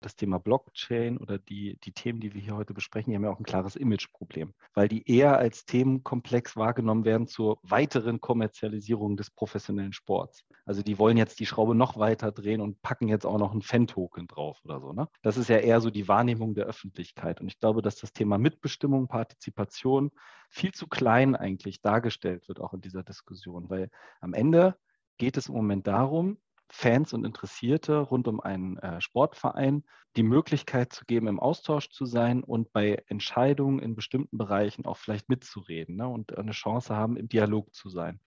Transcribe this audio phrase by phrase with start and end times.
[0.00, 3.30] das Thema Blockchain oder die, die Themen, die wir hier heute besprechen, die haben ja
[3.30, 9.30] auch ein klares Imageproblem, weil die eher als Themenkomplex wahrgenommen werden zur weiteren Kommerzialisierung des
[9.30, 10.44] professionellen Sports.
[10.64, 13.62] Also die wollen jetzt die Schraube noch weiter drehen und packen jetzt auch noch einen
[13.62, 14.92] Fan-Token drauf oder so.
[14.92, 15.08] Ne?
[15.22, 17.40] Das ist ja eher so die Wahrnehmung der Öffentlichkeit.
[17.40, 20.10] Und ich glaube, dass das Thema Mitbestimmung, Partizipation
[20.50, 23.90] viel zu klein eigentlich dargestellt wird, auch in dieser Diskussion, weil
[24.20, 24.76] am Ende
[25.18, 26.38] geht es im Moment darum,
[26.70, 29.84] Fans und Interessierte rund um einen äh, Sportverein
[30.16, 34.96] die Möglichkeit zu geben, im Austausch zu sein und bei Entscheidungen in bestimmten Bereichen auch
[34.96, 38.20] vielleicht mitzureden ne, und eine Chance haben, im Dialog zu sein.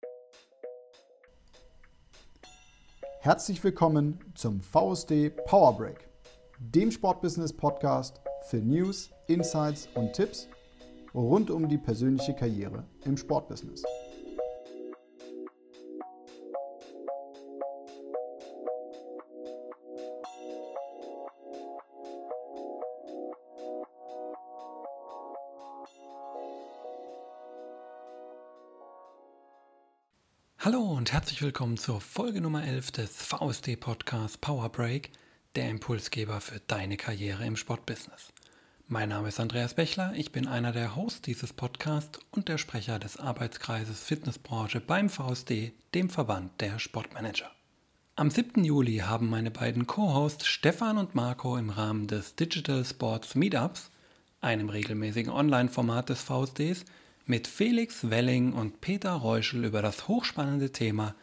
[3.19, 6.09] Herzlich willkommen zum VSD Power Break,
[6.57, 10.47] dem Sportbusiness Podcast für News, Insights und Tipps
[11.13, 13.83] rund um die persönliche Karriere im Sportbusiness.
[30.71, 35.11] Hallo und herzlich willkommen zur Folge Nummer 11 des VSD Podcasts Power Break,
[35.55, 38.31] der Impulsgeber für deine Karriere im Sportbusiness.
[38.87, 42.99] Mein Name ist Andreas Bechler, ich bin einer der Hosts dieses Podcasts und der Sprecher
[42.99, 47.51] des Arbeitskreises Fitnessbranche beim VSD, dem Verband der Sportmanager.
[48.15, 48.63] Am 7.
[48.63, 53.91] Juli haben meine beiden Co-Hosts Stefan und Marco im Rahmen des Digital Sports Meetups,
[54.39, 56.85] einem regelmäßigen Online-Format des VSDs,
[57.25, 61.15] mit Felix Welling und Peter Reuschel über das hochspannende Thema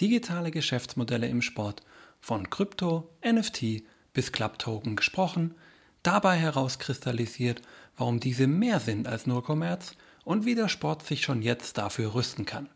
[0.00, 1.82] digitale Geschäftsmodelle im Sport
[2.20, 3.82] von Krypto, NFT
[4.12, 5.54] bis Club-Token gesprochen,
[6.02, 7.62] dabei herauskristallisiert,
[7.96, 9.92] warum diese mehr sind als nur Kommerz
[10.24, 12.68] und wie der Sport sich schon jetzt dafür rüsten kann.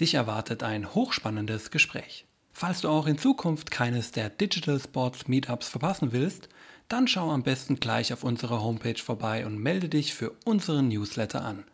[0.00, 2.26] Dich erwartet ein hochspannendes Gespräch.
[2.52, 6.48] Falls du auch in Zukunft keines der Digital Sports Meetups verpassen willst,
[6.88, 11.44] dann schau am besten gleich auf unserer Homepage vorbei und melde dich für unseren Newsletter
[11.44, 11.64] an.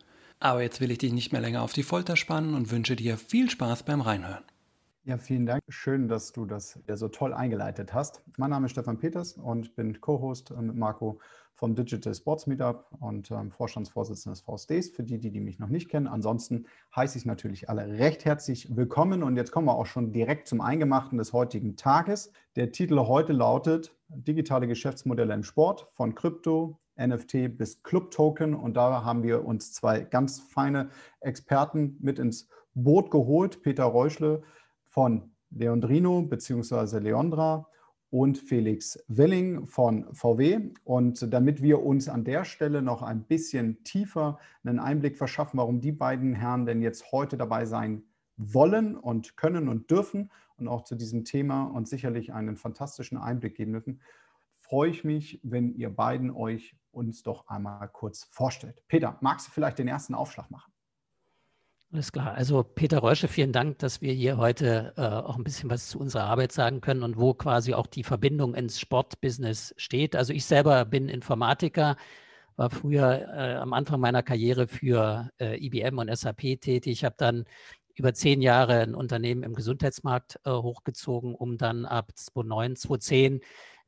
[0.43, 3.15] Aber jetzt will ich dich nicht mehr länger auf die Folter spannen und wünsche dir
[3.15, 4.43] viel Spaß beim Reinhören.
[5.05, 5.63] Ja, vielen Dank.
[5.69, 8.21] Schön, dass du das so toll eingeleitet hast.
[8.37, 11.21] Mein Name ist Stefan Peters und bin Co-Host äh, mit Marco
[11.53, 15.69] vom Digital Sports Meetup und ähm, Vorstandsvorsitzender des VSDs, für die, die, die mich noch
[15.69, 16.07] nicht kennen.
[16.07, 20.49] Ansonsten heiße ich natürlich alle recht herzlich willkommen und jetzt kommen wir auch schon direkt
[20.49, 22.33] zum Eingemachten des heutigen Tages.
[22.57, 28.53] Der Titel heute lautet Digitale Geschäftsmodelle im Sport von Krypto, NFT bis Club-Token.
[28.53, 30.89] Und da haben wir uns zwei ganz feine
[31.19, 33.61] Experten mit ins Boot geholt.
[33.61, 34.43] Peter Reuschle
[34.83, 36.99] von Leondrino bzw.
[36.99, 37.67] Leondra
[38.09, 40.71] und Felix Welling von VW.
[40.83, 45.81] Und damit wir uns an der Stelle noch ein bisschen tiefer einen Einblick verschaffen, warum
[45.81, 48.03] die beiden Herren denn jetzt heute dabei sein
[48.37, 53.55] wollen und können und dürfen und auch zu diesem Thema uns sicherlich einen fantastischen Einblick
[53.55, 53.99] geben dürfen,
[54.63, 58.81] freue ich mich, wenn ihr beiden euch uns doch einmal kurz vorstellt.
[58.87, 60.71] Peter, magst du vielleicht den ersten Aufschlag machen?
[61.91, 62.33] Alles klar.
[62.33, 65.99] Also Peter Reusche, vielen Dank, dass wir hier heute äh, auch ein bisschen was zu
[65.99, 70.15] unserer Arbeit sagen können und wo quasi auch die Verbindung ins Sportbusiness steht.
[70.15, 71.95] Also ich selber bin Informatiker,
[72.55, 76.87] war früher äh, am Anfang meiner Karriere für äh, IBM und SAP tätig.
[76.87, 77.45] Ich habe dann
[77.95, 83.41] über zehn Jahre ein Unternehmen im Gesundheitsmarkt äh, hochgezogen, um dann ab 2009, 2010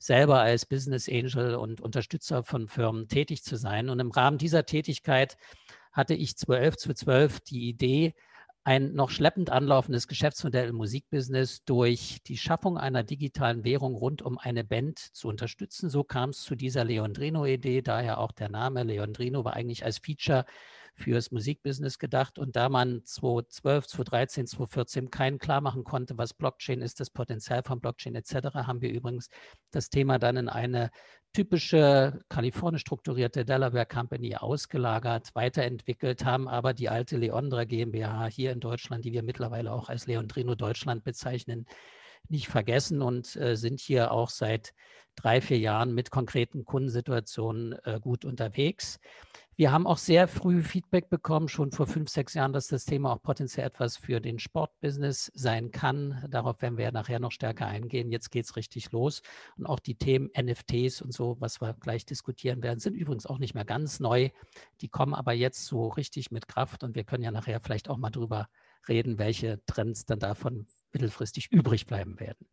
[0.06, 3.90] selber als Business Angel und Unterstützer von Firmen tätig zu sein.
[3.90, 5.38] Und im Rahmen dieser Tätigkeit
[5.92, 8.14] hatte ich 2011, 2012 die Idee,
[8.64, 14.40] ein noch schleppend anlaufendes Geschäftsmodell im Musikbusiness durch die Schaffung einer digitalen Währung rund um
[14.40, 15.88] eine Band zu unterstützen.
[15.90, 18.82] So kam es zu dieser Leondrino-Idee, daher auch der Name.
[18.82, 20.46] Leondrino war eigentlich als Feature
[20.96, 22.40] fürs Musikbusiness gedacht.
[22.40, 27.64] Und da man 2012, 2013, 2014 keinen klar machen konnte, was Blockchain ist, das Potenzial
[27.64, 29.30] von Blockchain etc., haben wir übrigens
[29.72, 30.90] das Thema dann in eine
[31.34, 38.62] typische kalifornisch strukturierte Delaware Company ausgelagert, weiterentwickelt, haben aber die alte Leondra GmbH hier in
[38.62, 41.66] Deutschland, die wir mittlerweile auch als Leondrino Deutschland bezeichnen,
[42.30, 44.74] nicht vergessen und äh, sind hier auch seit
[45.16, 49.00] drei, vier Jahren mit konkreten Kundensituationen äh, gut unterwegs.
[49.58, 53.14] Wir haben auch sehr früh Feedback bekommen, schon vor fünf, sechs Jahren, dass das Thema
[53.14, 56.22] auch potenziell etwas für den Sportbusiness sein kann.
[56.30, 58.12] Darauf werden wir nachher noch stärker eingehen.
[58.12, 59.22] Jetzt geht es richtig los.
[59.56, 63.38] Und auch die Themen NFTs und so, was wir gleich diskutieren werden, sind übrigens auch
[63.38, 64.30] nicht mehr ganz neu.
[64.82, 67.98] Die kommen aber jetzt so richtig mit Kraft und wir können ja nachher vielleicht auch
[67.98, 68.50] mal drüber
[68.90, 72.46] reden, welche Trends dann davon mittelfristig übrig bleiben werden.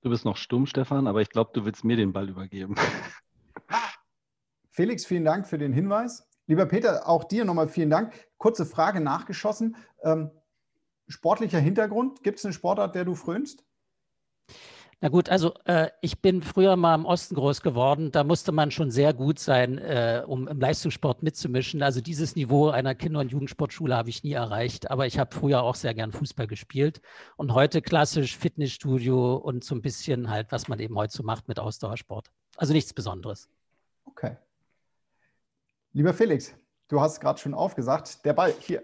[0.00, 2.74] Du bist noch stumm, Stefan, aber ich glaube, du willst mir den Ball übergeben.
[4.72, 6.26] Felix, vielen Dank für den Hinweis.
[6.46, 8.14] Lieber Peter, auch dir nochmal vielen Dank.
[8.38, 9.76] Kurze Frage nachgeschossen.
[10.02, 10.30] Ähm,
[11.08, 13.64] sportlicher Hintergrund, gibt es eine Sportart, der du frönst?
[15.02, 18.12] Na gut, also äh, ich bin früher mal im Osten groß geworden.
[18.12, 21.82] Da musste man schon sehr gut sein, äh, um im Leistungssport mitzumischen.
[21.82, 24.90] Also dieses Niveau einer Kinder- und Jugendsportschule habe ich nie erreicht.
[24.90, 27.02] Aber ich habe früher auch sehr gern Fußball gespielt
[27.36, 31.46] und heute klassisch Fitnessstudio und so ein bisschen halt, was man eben heute so macht
[31.46, 32.30] mit Ausdauersport.
[32.56, 33.50] Also nichts Besonderes.
[34.06, 34.36] Okay.
[35.94, 36.54] Lieber Felix,
[36.88, 38.82] du hast gerade schon aufgesagt, der Ball hier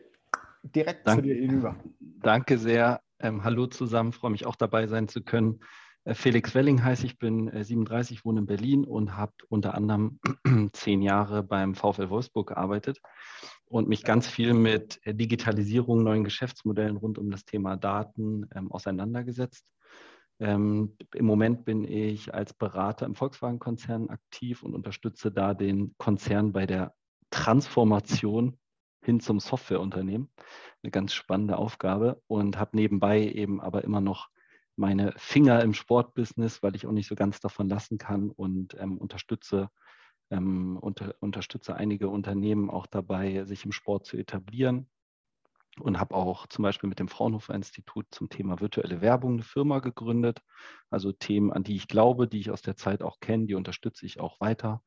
[0.63, 1.75] direkt Dank, zu dir hinüber.
[2.01, 3.01] Danke sehr.
[3.19, 5.61] Ähm, hallo zusammen, freue mich auch dabei sein zu können.
[6.05, 10.21] Äh, Felix Welling heiße ich, bin 37, äh, wohne in Berlin und habe unter anderem
[10.75, 13.01] zehn Jahre beim VfL Wolfsburg gearbeitet
[13.65, 18.71] und mich ganz viel mit äh, Digitalisierung, neuen Geschäftsmodellen rund um das Thema Daten ähm,
[18.71, 19.65] auseinandergesetzt.
[20.41, 26.53] Ähm, Im Moment bin ich als Berater im Volkswagen-Konzern aktiv und unterstütze da den Konzern
[26.53, 26.95] bei der
[27.31, 28.59] Transformation
[29.03, 30.31] hin zum Softwareunternehmen.
[30.83, 34.29] Eine ganz spannende Aufgabe und habe nebenbei eben aber immer noch
[34.77, 38.99] meine Finger im Sportbusiness, weil ich auch nicht so ganz davon lassen kann und ähm,
[38.99, 39.71] unterstütze,
[40.31, 44.89] ähm, unter, unterstütze einige Unternehmen auch dabei, sich im Sport zu etablieren
[45.81, 49.81] und habe auch zum Beispiel mit dem Fraunhofer Institut zum Thema virtuelle Werbung eine Firma
[49.81, 50.43] gegründet.
[50.91, 54.07] Also Themen, an die ich glaube, die ich aus der Zeit auch kenne, die unterstütze
[54.07, 54.83] ich auch weiter.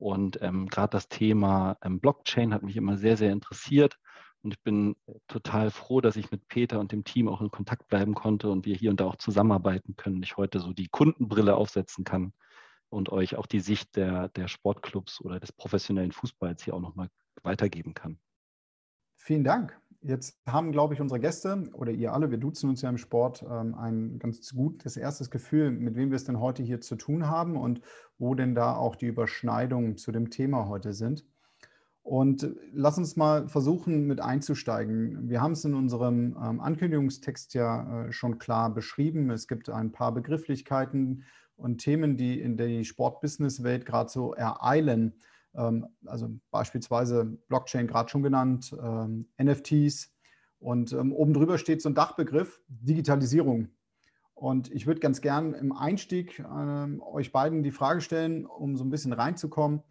[0.00, 3.98] Und ähm, gerade das Thema ähm, Blockchain hat mich immer sehr, sehr interessiert.
[4.42, 4.96] Und ich bin
[5.28, 8.64] total froh, dass ich mit Peter und dem Team auch in Kontakt bleiben konnte und
[8.64, 10.22] wir hier und da auch zusammenarbeiten können.
[10.22, 12.32] Ich heute so die Kundenbrille aufsetzen kann
[12.88, 17.10] und euch auch die Sicht der, der Sportclubs oder des professionellen Fußballs hier auch nochmal
[17.42, 18.18] weitergeben kann.
[19.16, 19.78] Vielen Dank.
[20.02, 23.42] Jetzt haben, glaube ich, unsere Gäste oder ihr alle, wir duzen uns ja im Sport,
[23.42, 27.28] ähm, ein ganz gutes erstes Gefühl, mit wem wir es denn heute hier zu tun
[27.28, 27.82] haben und
[28.18, 31.26] wo denn da auch die Überschneidungen zu dem Thema heute sind.
[32.02, 35.28] Und lass uns mal versuchen, mit einzusteigen.
[35.28, 39.30] Wir haben es in unserem ähm, Ankündigungstext ja äh, schon klar beschrieben.
[39.30, 41.24] Es gibt ein paar Begrifflichkeiten
[41.56, 45.20] und Themen, die in der Sport-Business-Welt gerade so ereilen.
[45.54, 50.12] Ähm, also beispielsweise Blockchain gerade schon genannt, ähm, NFTs.
[50.58, 53.68] Und oben drüber steht so ein Dachbegriff, Digitalisierung.
[54.34, 56.44] Und ich würde ganz gern im Einstieg
[57.00, 59.82] euch beiden die Frage stellen, um so ein bisschen reinzukommen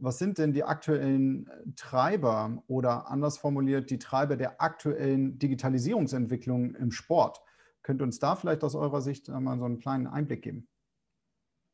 [0.00, 6.74] was sind denn die aktuellen äh, Treiber oder anders formuliert die Treiber der aktuellen Digitalisierungsentwicklung
[6.74, 7.42] im Sport?
[7.82, 10.68] Könnt ihr uns da vielleicht aus eurer Sicht mal so einen kleinen Einblick geben?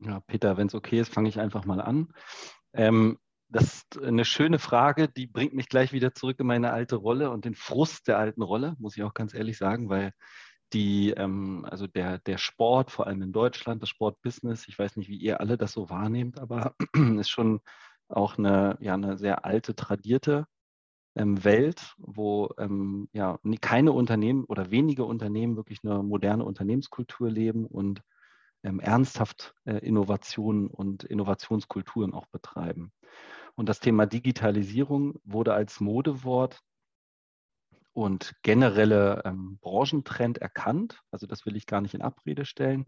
[0.00, 2.12] Ja, Peter, wenn es okay ist, fange ich einfach mal an.
[2.73, 3.19] Ähm,
[3.54, 7.30] das ist eine schöne Frage, die bringt mich gleich wieder zurück in meine alte Rolle
[7.30, 10.12] und den Frust der alten Rolle, muss ich auch ganz ehrlich sagen, weil
[10.72, 15.08] die, ähm, also der, der Sport, vor allem in Deutschland, das Sportbusiness, ich weiß nicht,
[15.08, 16.74] wie ihr alle das so wahrnehmt, aber
[17.20, 17.60] ist schon
[18.08, 20.46] auch eine, ja, eine sehr alte, tradierte
[21.14, 27.66] ähm, Welt, wo ähm, ja, keine Unternehmen oder wenige Unternehmen wirklich eine moderne Unternehmenskultur leben
[27.66, 28.02] und
[28.64, 32.92] ähm, ernsthaft äh, Innovationen und Innovationskulturen auch betreiben.
[33.54, 36.60] Und das Thema Digitalisierung wurde als Modewort
[37.92, 41.00] und generelle ähm, Branchentrend erkannt.
[41.10, 42.86] Also das will ich gar nicht in Abrede stellen.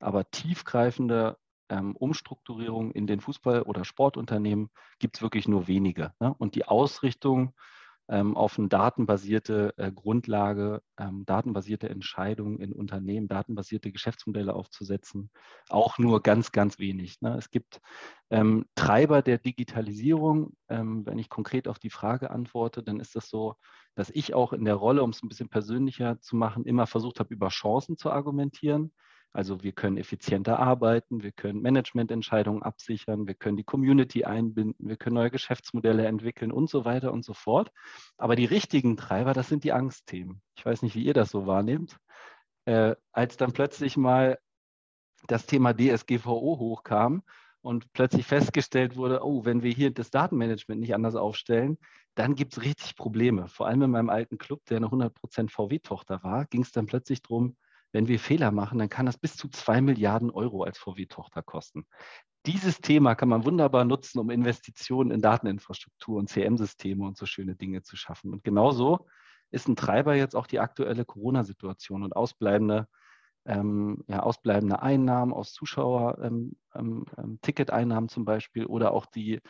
[0.00, 1.36] Aber tiefgreifende
[1.68, 6.14] ähm, Umstrukturierung in den Fußball- oder Sportunternehmen gibt es wirklich nur wenige.
[6.20, 6.34] Ne?
[6.38, 7.54] Und die Ausrichtung
[8.08, 15.30] auf eine datenbasierte äh, Grundlage, ähm, datenbasierte Entscheidungen in Unternehmen, datenbasierte Geschäftsmodelle aufzusetzen,
[15.68, 17.20] auch nur ganz, ganz wenig.
[17.20, 17.36] Ne?
[17.36, 17.80] Es gibt
[18.30, 20.54] ähm, Treiber der Digitalisierung.
[20.68, 23.56] Ähm, wenn ich konkret auf die Frage antworte, dann ist das so,
[23.96, 27.18] dass ich auch in der Rolle, um es ein bisschen persönlicher zu machen, immer versucht
[27.18, 28.92] habe, über Chancen zu argumentieren.
[29.36, 34.96] Also wir können effizienter arbeiten, wir können Managemententscheidungen absichern, wir können die Community einbinden, wir
[34.96, 37.70] können neue Geschäftsmodelle entwickeln und so weiter und so fort.
[38.16, 40.40] Aber die richtigen Treiber, das sind die Angstthemen.
[40.56, 41.98] Ich weiß nicht, wie ihr das so wahrnehmt.
[42.64, 44.38] Äh, als dann plötzlich mal
[45.26, 47.22] das Thema DSGVO hochkam
[47.60, 51.76] und plötzlich festgestellt wurde, oh, wenn wir hier das Datenmanagement nicht anders aufstellen,
[52.14, 53.48] dann gibt es richtig Probleme.
[53.48, 57.20] Vor allem in meinem alten Club, der eine 100% VW-Tochter war, ging es dann plötzlich
[57.20, 57.54] darum,
[57.92, 61.86] wenn wir Fehler machen, dann kann das bis zu zwei Milliarden Euro als VW-Tochter kosten.
[62.46, 67.56] Dieses Thema kann man wunderbar nutzen, um Investitionen in Dateninfrastruktur und CM-Systeme und so schöne
[67.56, 68.32] Dinge zu schaffen.
[68.32, 69.08] Und genauso
[69.50, 72.86] ist ein Treiber jetzt auch die aktuelle Corona-Situation und ausbleibende,
[73.46, 79.40] ähm, ja, ausbleibende Einnahmen aus Zuschauer-Ticketeinnahmen ähm, ähm, zum Beispiel oder auch die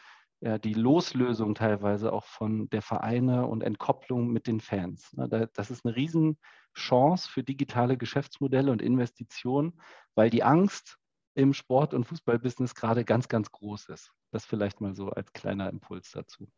[0.40, 5.12] ja, die Loslösung teilweise auch von der Vereine und Entkopplung mit den Fans.
[5.14, 9.80] Ne, das ist eine Riesenchance für digitale Geschäftsmodelle und Investitionen,
[10.14, 10.98] weil die Angst
[11.34, 14.12] im Sport- und Fußballbusiness gerade ganz, ganz groß ist.
[14.30, 16.48] Das vielleicht mal so als kleiner Impuls dazu.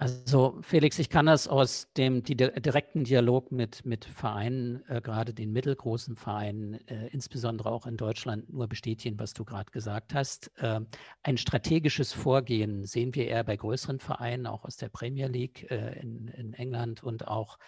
[0.00, 5.34] Also Felix, ich kann das aus dem die, direkten Dialog mit, mit Vereinen, äh, gerade
[5.34, 10.50] den mittelgroßen Vereinen, äh, insbesondere auch in Deutschland, nur bestätigen, was du gerade gesagt hast.
[10.56, 10.80] Äh,
[11.22, 16.00] ein strategisches Vorgehen sehen wir eher bei größeren Vereinen, auch aus der Premier League äh,
[16.00, 17.58] in, in England und auch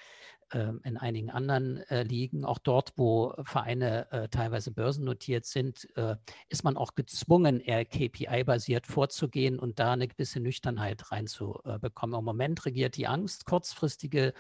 [0.55, 6.17] in einigen anderen äh, Ligen, auch dort, wo Vereine äh, teilweise börsennotiert sind, äh,
[6.49, 12.19] ist man auch gezwungen, eher KPI-basiert vorzugehen und da eine gewisse Nüchternheit reinzubekommen.
[12.19, 14.35] Im Moment regiert die Angst, kurzfristige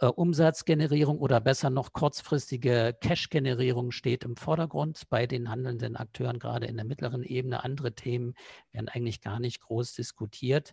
[0.00, 6.76] Umsatzgenerierung oder besser noch kurzfristige Cash-Generierung steht im Vordergrund bei den handelnden Akteuren, gerade in
[6.76, 7.64] der mittleren Ebene.
[7.64, 8.34] Andere Themen
[8.70, 10.72] werden eigentlich gar nicht groß diskutiert.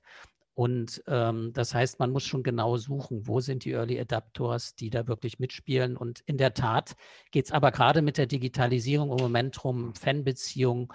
[0.56, 4.90] Und ähm, das heißt, man muss schon genau suchen, wo sind die Early Adapters, die
[4.90, 5.98] da wirklich mitspielen.
[5.98, 6.96] Und in der Tat
[7.32, 10.88] geht es aber gerade mit der Digitalisierung im Moment darum, Fanbeziehungen,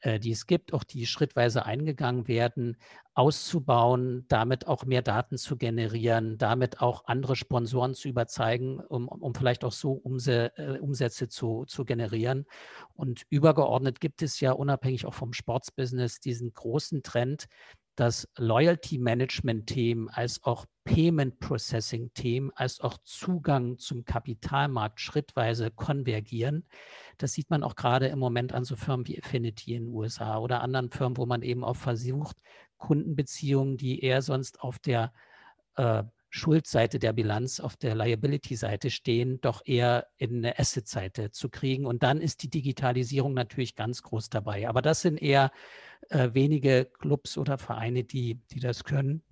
[0.00, 2.78] äh, die es gibt, auch die schrittweise eingegangen werden,
[3.14, 9.34] auszubauen, damit auch mehr Daten zu generieren, damit auch andere Sponsoren zu überzeugen, um, um
[9.34, 12.46] vielleicht auch so Umse äh, Umsätze zu, zu generieren.
[12.94, 17.46] Und übergeordnet gibt es ja unabhängig auch vom Sportsbusiness diesen großen Trend,
[17.96, 26.66] dass Loyalty Management-Themen als auch Payment Processing-Themen als auch Zugang zum Kapitalmarkt schrittweise konvergieren.
[27.18, 30.38] Das sieht man auch gerade im Moment an so Firmen wie Affinity in den USA
[30.38, 32.36] oder anderen Firmen, wo man eben auch versucht,
[32.78, 35.12] Kundenbeziehungen, die eher sonst auf der
[35.76, 41.84] äh, Schuldseite der Bilanz, auf der Liability-Seite stehen, doch eher in eine Asset-Seite zu kriegen.
[41.84, 44.66] Und dann ist die Digitalisierung natürlich ganz groß dabei.
[44.66, 45.52] Aber das sind eher
[46.10, 49.22] äh, wenige Clubs oder Vereine, die, die das können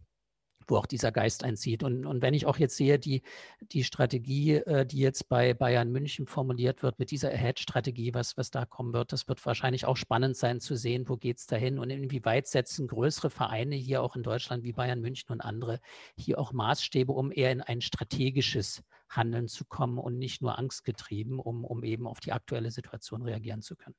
[0.71, 1.83] wo auch dieser Geist einzieht.
[1.83, 3.23] Und, und wenn ich auch jetzt sehe, die,
[3.61, 8.51] die Strategie, äh, die jetzt bei Bayern München formuliert wird, mit dieser Ahead-Strategie, was, was
[8.51, 11.79] da kommen wird, das wird wahrscheinlich auch spannend sein zu sehen, wo geht es dahin
[11.79, 15.81] und inwieweit setzen größere Vereine hier auch in Deutschland wie Bayern München und andere
[16.17, 21.41] hier auch Maßstäbe, um eher in ein strategisches Handeln zu kommen und nicht nur angstgetrieben,
[21.41, 23.97] um, um eben auf die aktuelle Situation reagieren zu können.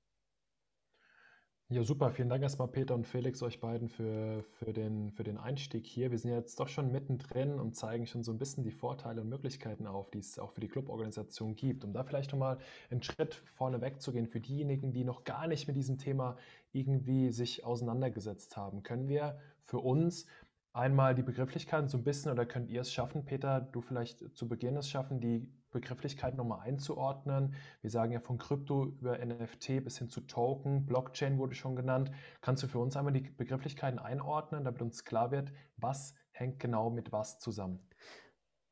[1.71, 2.11] Ja, super.
[2.11, 6.11] Vielen Dank erstmal, Peter und Felix, euch beiden für, für, den, für den Einstieg hier.
[6.11, 9.29] Wir sind jetzt doch schon mittendrin und zeigen schon so ein bisschen die Vorteile und
[9.29, 11.85] Möglichkeiten auf, die es auch für die Cluborganisation gibt.
[11.85, 12.57] Um da vielleicht nochmal
[12.89, 16.35] einen Schritt vorne wegzugehen für diejenigen, die noch gar nicht mit diesem Thema
[16.73, 20.25] irgendwie sich auseinandergesetzt haben, können wir für uns
[20.73, 24.49] einmal die Begrifflichkeiten so ein bisschen oder könnt ihr es schaffen, Peter, du vielleicht zu
[24.49, 27.55] Beginn es schaffen, die Begrifflichkeit nochmal einzuordnen.
[27.81, 32.11] Wir sagen ja von Krypto über NFT bis hin zu Token, Blockchain wurde schon genannt.
[32.41, 36.89] Kannst du für uns einmal die Begrifflichkeiten einordnen, damit uns klar wird, was hängt genau
[36.89, 37.79] mit was zusammen?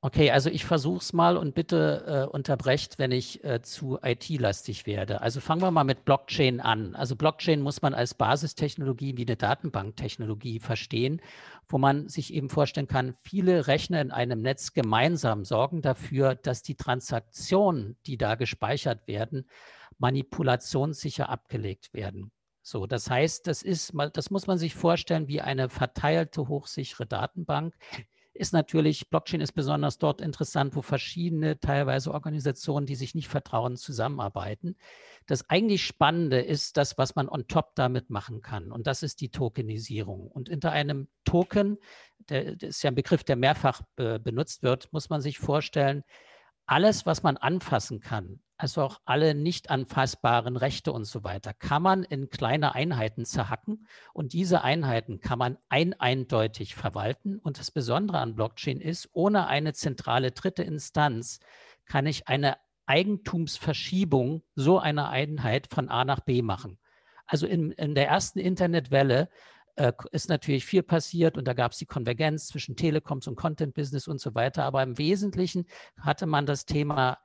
[0.02, 4.86] Okay, also ich versuche es mal und bitte äh, unterbrecht, wenn ich äh, zu IT-lastig
[4.86, 5.20] werde.
[5.20, 6.96] Also fangen wir mal mit Blockchain an.
[6.96, 11.22] Also Blockchain muss man als Basistechnologie wie eine Datenbanktechnologie verstehen,
[11.68, 16.64] wo man sich eben vorstellen kann, viele Rechner in einem Netz gemeinsam sorgen dafür, dass
[16.64, 19.50] die Transaktionen, die da gespeichert werden,
[19.98, 22.32] manipulationssicher abgelegt werden.
[22.62, 27.76] So, das heißt, das ist, das muss man sich vorstellen wie eine verteilte hochsichere Datenbank,
[28.40, 33.76] ist natürlich, Blockchain ist besonders dort interessant, wo verschiedene, teilweise Organisationen, die sich nicht vertrauen,
[33.76, 34.78] zusammenarbeiten.
[35.26, 38.72] Das eigentlich Spannende ist das, was man on top damit machen kann.
[38.72, 40.28] Und das ist die Tokenisierung.
[40.28, 41.78] Und hinter einem Token,
[42.30, 46.06] der, der ist ja ein Begriff, der mehrfach äh, benutzt wird, muss man sich vorstellen,
[46.70, 51.82] alles, was man anfassen kann, also auch alle nicht anfassbaren Rechte und so weiter, kann
[51.82, 57.40] man in kleine Einheiten zerhacken und diese Einheiten kann man ein eindeutig verwalten.
[57.40, 61.40] Und das Besondere an Blockchain ist, ohne eine zentrale dritte Instanz
[61.86, 66.78] kann ich eine Eigentumsverschiebung so einer Einheit von A nach B machen.
[67.26, 69.30] Also in, in der ersten Internetwelle
[69.80, 73.74] äh, ist natürlich viel passiert und da gab es die Konvergenz zwischen Telekoms und Content
[73.74, 74.66] Business und so weiter.
[74.66, 75.66] Aber im Wesentlichen
[75.98, 77.18] hatte man das Thema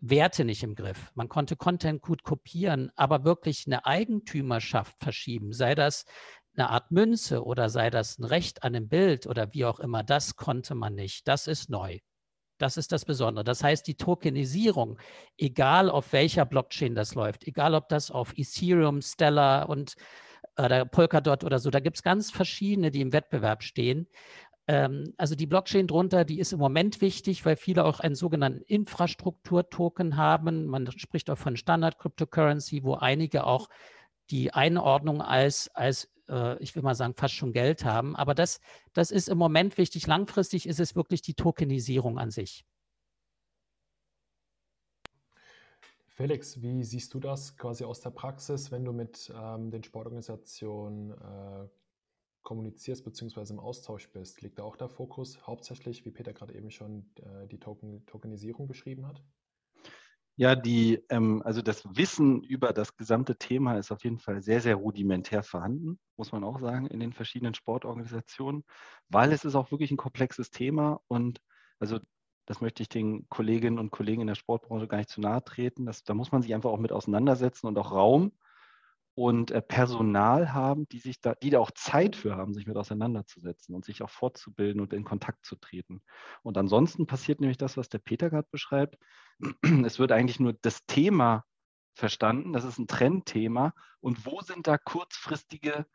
[0.00, 1.12] Werte nicht im Griff.
[1.14, 6.04] Man konnte Content gut kopieren, aber wirklich eine Eigentümerschaft verschieben, sei das
[6.56, 10.02] eine Art Münze oder sei das ein Recht an einem Bild oder wie auch immer,
[10.02, 11.28] das konnte man nicht.
[11.28, 12.00] Das ist neu.
[12.58, 13.44] Das ist das Besondere.
[13.44, 14.98] Das heißt, die Tokenisierung,
[15.38, 19.94] egal auf welcher Blockchain das läuft, egal ob das auf Ethereum, Stellar und
[20.58, 21.70] oder Polkadot oder so.
[21.70, 24.08] Da gibt es ganz verschiedene, die im Wettbewerb stehen.
[24.66, 28.62] Ähm, also die Blockchain drunter, die ist im Moment wichtig, weil viele auch einen sogenannten
[28.62, 30.66] Infrastrukturtoken haben.
[30.66, 33.68] Man spricht auch von Standard Cryptocurrency, wo einige auch
[34.30, 38.14] die Einordnung als, als äh, ich will mal sagen, fast schon Geld haben.
[38.16, 38.60] Aber das,
[38.92, 40.06] das ist im Moment wichtig.
[40.06, 42.64] Langfristig ist es wirklich die Tokenisierung an sich.
[46.20, 51.12] Felix, wie siehst du das quasi aus der Praxis, wenn du mit ähm, den Sportorganisationen
[51.12, 51.66] äh,
[52.42, 53.54] kommunizierst bzw.
[53.54, 57.46] im Austausch bist, liegt da auch der Fokus hauptsächlich, wie Peter gerade eben schon äh,
[57.46, 59.24] die Token, Tokenisierung beschrieben hat?
[60.36, 64.60] Ja, die, ähm, also das Wissen über das gesamte Thema ist auf jeden Fall sehr,
[64.60, 68.64] sehr rudimentär vorhanden, muss man auch sagen, in den verschiedenen Sportorganisationen,
[69.08, 71.40] weil es ist auch wirklich ein komplexes Thema und
[71.78, 71.98] also
[72.50, 75.86] das möchte ich den Kolleginnen und Kollegen in der Sportbranche gar nicht zu nahe treten.
[75.86, 78.32] Das, da muss man sich einfach auch mit auseinandersetzen und auch Raum
[79.14, 82.76] und äh, Personal haben, die sich da, die da auch Zeit für haben, sich mit
[82.76, 86.02] auseinanderzusetzen und sich auch fortzubilden und in Kontakt zu treten.
[86.42, 88.98] Und ansonsten passiert nämlich das, was der Peter gerade beschreibt.
[89.86, 91.44] Es wird eigentlich nur das Thema
[91.94, 93.74] verstanden, das ist ein Trendthema.
[94.00, 95.86] Und wo sind da kurzfristige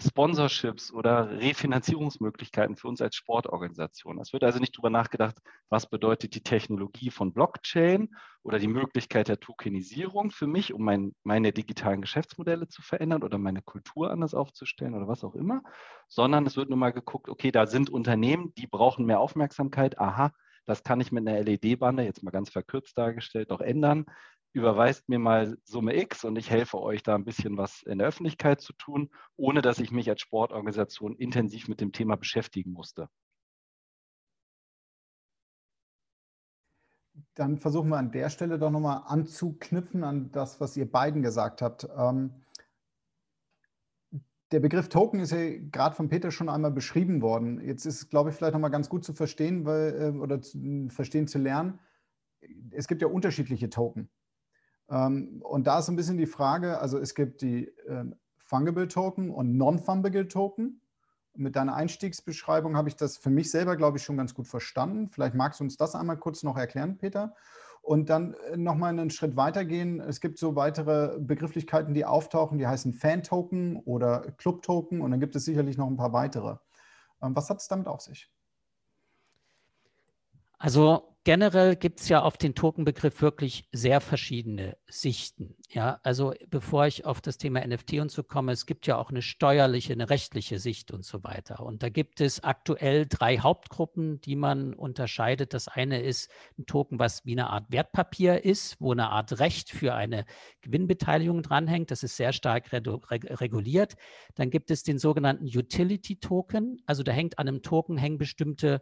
[0.00, 4.20] Sponsorships oder Refinanzierungsmöglichkeiten für uns als Sportorganisation.
[4.20, 5.38] Es wird also nicht darüber nachgedacht,
[5.70, 11.16] was bedeutet die Technologie von Blockchain oder die Möglichkeit der Tokenisierung für mich, um mein,
[11.24, 15.62] meine digitalen Geschäftsmodelle zu verändern oder meine Kultur anders aufzustellen oder was auch immer,
[16.06, 19.98] sondern es wird nur mal geguckt, okay, da sind Unternehmen, die brauchen mehr Aufmerksamkeit.
[19.98, 20.32] Aha,
[20.64, 24.06] das kann ich mit einer LED-Bande, jetzt mal ganz verkürzt dargestellt, auch ändern
[24.58, 28.08] überweist mir mal Summe X und ich helfe euch da ein bisschen was in der
[28.08, 33.08] Öffentlichkeit zu tun, ohne dass ich mich als Sportorganisation intensiv mit dem Thema beschäftigen musste.
[37.34, 41.62] Dann versuchen wir an der Stelle doch nochmal anzuknüpfen an das, was ihr beiden gesagt
[41.62, 41.88] habt.
[41.96, 42.42] Ähm,
[44.50, 47.60] der Begriff Token ist ja gerade von Peter schon einmal beschrieben worden.
[47.60, 50.88] Jetzt ist es, glaube ich, vielleicht nochmal ganz gut zu verstehen weil, äh, oder zu,
[50.88, 51.78] verstehen zu lernen.
[52.70, 54.08] Es gibt ja unterschiedliche Token.
[54.90, 58.88] Ähm, und da ist so ein bisschen die Frage, also es gibt die ähm, Fungible
[58.88, 60.80] Token und Non-Fungible Token.
[61.34, 65.08] Mit deiner Einstiegsbeschreibung habe ich das für mich selber, glaube ich, schon ganz gut verstanden.
[65.08, 67.34] Vielleicht magst du uns das einmal kurz noch erklären, Peter.
[67.82, 70.00] Und dann äh, nochmal einen Schritt weitergehen.
[70.00, 75.36] Es gibt so weitere Begrifflichkeiten, die auftauchen, die heißen Fan-Token oder Club-Token und dann gibt
[75.36, 76.56] es sicherlich noch ein paar weitere.
[77.22, 78.30] Ähm, was hat es damit auf sich?
[80.58, 85.57] Also generell gibt es ja auf den Tokenbegriff wirklich sehr verschiedene Sichten.
[85.70, 89.10] Ja, also bevor ich auf das Thema NFT und so komme, es gibt ja auch
[89.10, 91.60] eine steuerliche, eine rechtliche Sicht und so weiter.
[91.60, 95.52] Und da gibt es aktuell drei Hauptgruppen, die man unterscheidet.
[95.52, 99.68] Das eine ist ein Token, was wie eine Art Wertpapier ist, wo eine Art Recht
[99.70, 100.24] für eine
[100.62, 101.90] Gewinnbeteiligung dranhängt.
[101.90, 103.96] Das ist sehr stark reguliert.
[104.36, 106.80] Dann gibt es den sogenannten Utility Token.
[106.86, 108.80] Also da hängt an einem Token hängen bestimmte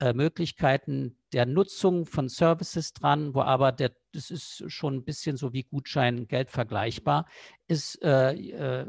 [0.00, 5.36] äh, Möglichkeiten der Nutzung von Services dran, wo aber der, das ist schon ein bisschen
[5.36, 7.26] so wie Gutschein Geld vergleichbar,
[7.66, 8.32] ist, äh,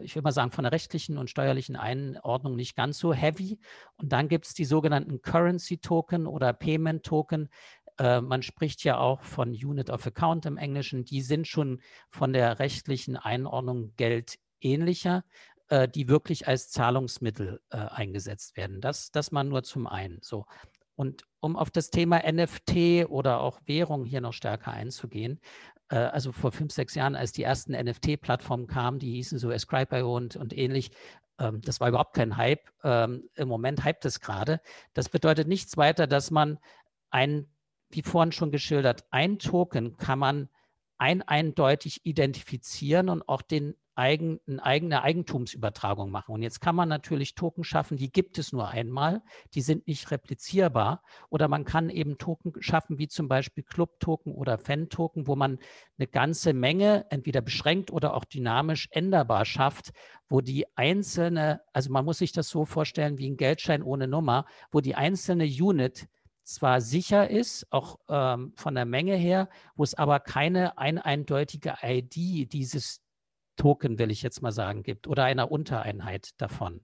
[0.02, 3.60] ich will mal sagen, von der rechtlichen und steuerlichen Einordnung nicht ganz so heavy.
[3.98, 7.50] Und dann gibt es die sogenannten Currency Token oder Payment Token.
[7.98, 11.06] Äh, man spricht ja auch von Unit of Account im Englischen.
[11.06, 15.24] Die sind schon von der rechtlichen Einordnung Geld ähnlicher
[15.70, 18.82] äh, die wirklich als Zahlungsmittel äh, eingesetzt werden.
[18.82, 20.20] Das, das man nur zum einen.
[20.22, 20.46] So.
[20.96, 25.40] Und um auf das Thema NFT oder auch Währung hier noch stärker einzugehen,
[25.90, 30.16] äh, also vor fünf, sechs Jahren, als die ersten NFT-Plattformen kamen, die hießen so Ascribe.io
[30.16, 30.92] und, und ähnlich,
[31.40, 32.70] ähm, das war überhaupt kein Hype.
[32.84, 34.62] Ähm, Im Moment hypt es gerade.
[34.94, 36.60] Das bedeutet nichts weiter, dass man
[37.10, 37.48] ein,
[37.90, 40.50] wie vorhin schon geschildert, ein Token kann man
[40.98, 46.34] ein eindeutig identifizieren und auch den eigen, eigene Eigentumsübertragung machen.
[46.34, 49.22] Und jetzt kann man natürlich Token schaffen, die gibt es nur einmal,
[49.54, 51.02] die sind nicht replizierbar.
[51.30, 55.60] Oder man kann eben Token schaffen, wie zum Beispiel Club-Token oder Fan-Token, wo man
[55.98, 59.92] eine ganze Menge entweder beschränkt oder auch dynamisch änderbar schafft,
[60.30, 64.46] wo die einzelne, also man muss sich das so vorstellen wie ein Geldschein ohne Nummer,
[64.72, 66.08] wo die einzelne Unit
[66.44, 71.76] zwar sicher ist, auch ähm, von der Menge her, wo es aber keine ein eindeutige
[71.82, 73.05] ID dieses
[73.56, 76.84] Token, will ich jetzt mal sagen, gibt oder einer Untereinheit davon.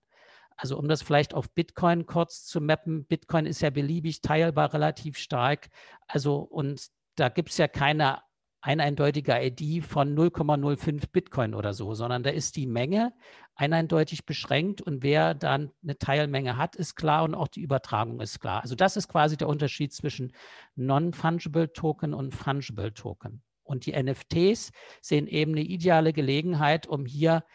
[0.57, 5.17] Also um das vielleicht auf Bitcoin kurz zu mappen, Bitcoin ist ja beliebig teilbar relativ
[5.17, 5.69] stark.
[6.07, 8.21] Also und da gibt es ja keine
[8.61, 13.13] eindeutige ID von 0,05 Bitcoin oder so, sondern da ist die Menge
[13.55, 18.39] eindeutig beschränkt und wer dann eine Teilmenge hat, ist klar und auch die Übertragung ist
[18.39, 18.61] klar.
[18.61, 20.31] Also das ist quasi der Unterschied zwischen
[20.75, 23.41] Non-Fungible Token und Fungible Token.
[23.71, 27.45] Und die NFTs sehen eben eine ideale Gelegenheit, um hier,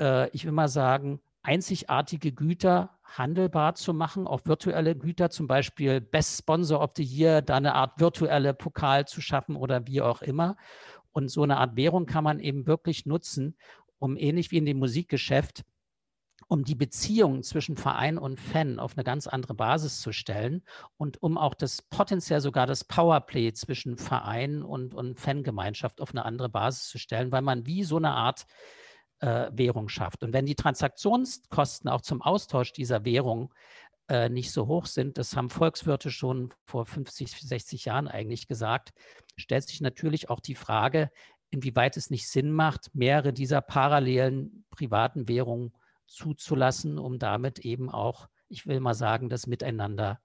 [0.00, 6.00] äh, ich will mal sagen, einzigartige Güter handelbar zu machen, auch virtuelle Güter, zum Beispiel
[6.00, 10.22] Best Sponsor of the Year, da eine Art virtuelle Pokal zu schaffen oder wie auch
[10.22, 10.56] immer.
[11.12, 13.54] Und so eine Art Währung kann man eben wirklich nutzen,
[13.98, 15.64] um ähnlich wie in dem Musikgeschäft
[16.50, 20.64] um die Beziehung zwischen Verein und Fan auf eine ganz andere Basis zu stellen
[20.96, 26.24] und um auch das potenziell sogar das Powerplay zwischen Verein und, und Fangemeinschaft auf eine
[26.24, 28.46] andere Basis zu stellen, weil man wie so eine Art
[29.20, 30.24] äh, Währung schafft.
[30.24, 33.54] Und wenn die Transaktionskosten auch zum Austausch dieser Währung
[34.08, 38.90] äh, nicht so hoch sind, das haben Volkswirte schon vor 50, 60 Jahren eigentlich gesagt,
[39.36, 41.12] stellt sich natürlich auch die Frage,
[41.50, 45.72] inwieweit es nicht Sinn macht, mehrere dieser parallelen privaten Währungen
[46.10, 50.20] zuzulassen, um damit eben auch, ich will mal sagen, das Miteinander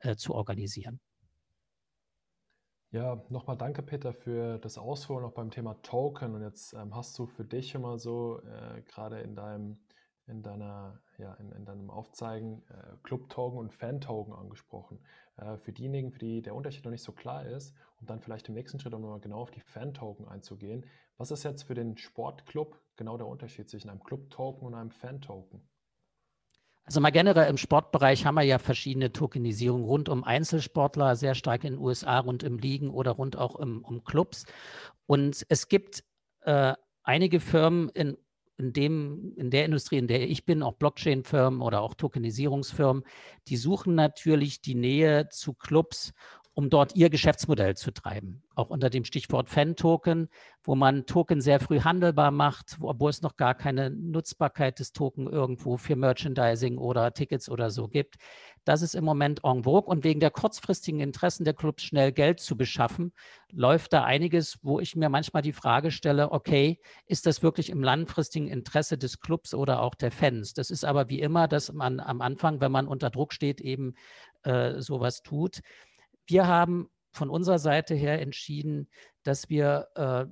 [0.00, 1.00] äh, zu organisieren.
[2.90, 6.34] Ja, nochmal danke, Peter, für das Ausholen auch beim Thema Token.
[6.34, 9.78] Und jetzt ähm, hast du für dich immer so, äh, gerade in deinem,
[10.26, 14.98] in deiner, ja, in, in deinem Aufzeigen, äh, Club-Token und Fan-Token angesprochen.
[15.38, 18.48] Äh, für diejenigen, für die der Unterschied noch nicht so klar ist, und dann vielleicht
[18.48, 20.84] im nächsten Schritt, um mal genau auf die Fan-Token einzugehen.
[21.18, 25.60] Was ist jetzt für den Sportclub genau der Unterschied zwischen einem Club-Token und einem Fan-Token?
[26.84, 31.64] Also mal generell im Sportbereich haben wir ja verschiedene Tokenisierungen rund um Einzelsportler, sehr stark
[31.64, 34.46] in den USA, rund im Ligen oder rund auch im, um Clubs.
[35.06, 36.02] Und es gibt
[36.40, 38.16] äh, einige Firmen in,
[38.56, 43.04] in, dem, in der Industrie, in der ich bin, auch Blockchain-Firmen oder auch Tokenisierungsfirmen,
[43.46, 46.12] die suchen natürlich die Nähe zu Clubs
[46.54, 48.42] um dort ihr Geschäftsmodell zu treiben.
[48.54, 50.28] Auch unter dem Stichwort Fan-Token,
[50.62, 54.92] wo man Token sehr früh handelbar macht, wo, obwohl es noch gar keine Nutzbarkeit des
[54.92, 58.16] Token irgendwo für Merchandising oder Tickets oder so gibt.
[58.64, 62.38] Das ist im Moment en vogue und wegen der kurzfristigen Interessen der Clubs schnell Geld
[62.38, 63.12] zu beschaffen,
[63.50, 67.82] läuft da einiges, wo ich mir manchmal die Frage stelle, okay, ist das wirklich im
[67.82, 70.52] langfristigen Interesse des Clubs oder auch der Fans?
[70.52, 73.94] Das ist aber wie immer, dass man am Anfang, wenn man unter Druck steht, eben
[74.44, 75.60] äh, sowas tut.
[76.32, 78.88] Wir haben von unserer Seite her entschieden,
[79.22, 80.24] dass wir äh,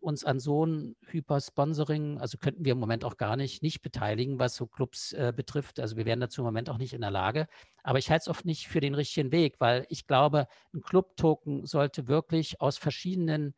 [0.00, 4.38] uns an so ein Hypersponsoring, also könnten wir im Moment auch gar nicht, nicht beteiligen,
[4.38, 5.80] was so Clubs äh, betrifft.
[5.80, 7.48] Also wir wären dazu im Moment auch nicht in der Lage.
[7.82, 11.66] Aber ich halte es oft nicht für den richtigen Weg, weil ich glaube, ein Club-Token
[11.66, 13.56] sollte wirklich aus verschiedenen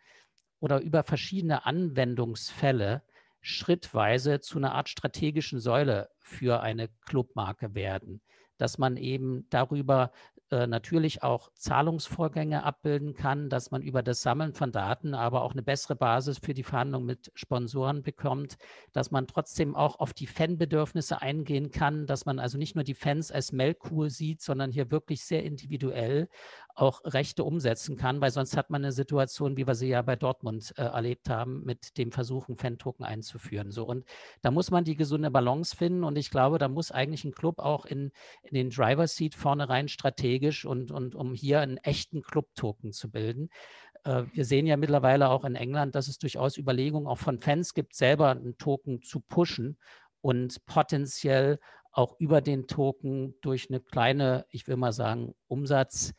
[0.58, 3.02] oder über verschiedene Anwendungsfälle
[3.42, 8.22] schrittweise zu einer Art strategischen Säule für eine Clubmarke werden
[8.60, 10.12] dass man eben darüber
[10.50, 15.52] äh, natürlich auch Zahlungsvorgänge abbilden kann, dass man über das Sammeln von Daten aber auch
[15.52, 18.56] eine bessere Basis für die Verhandlung mit Sponsoren bekommt,
[18.92, 22.94] dass man trotzdem auch auf die Fanbedürfnisse eingehen kann, dass man also nicht nur die
[22.94, 26.28] Fans als Melkkuh sieht, sondern hier wirklich sehr individuell
[26.80, 30.16] auch Rechte umsetzen kann, weil sonst hat man eine Situation, wie wir sie ja bei
[30.16, 33.70] Dortmund äh, erlebt haben, mit dem Versuch, einen Fan-Token einzuführen.
[33.70, 34.04] So, und
[34.40, 37.58] da muss man die gesunde Balance finden und ich glaube, da muss eigentlich ein Club
[37.58, 38.12] auch in,
[38.42, 43.50] in den Driver-Seat vorne rein strategisch und, und um hier einen echten Club-Token zu bilden.
[44.04, 47.74] Äh, wir sehen ja mittlerweile auch in England, dass es durchaus Überlegungen auch von Fans
[47.74, 49.76] gibt, selber einen Token zu pushen
[50.22, 51.58] und potenziell
[51.92, 56.14] auch über den Token durch eine kleine, ich will mal sagen, Umsatz,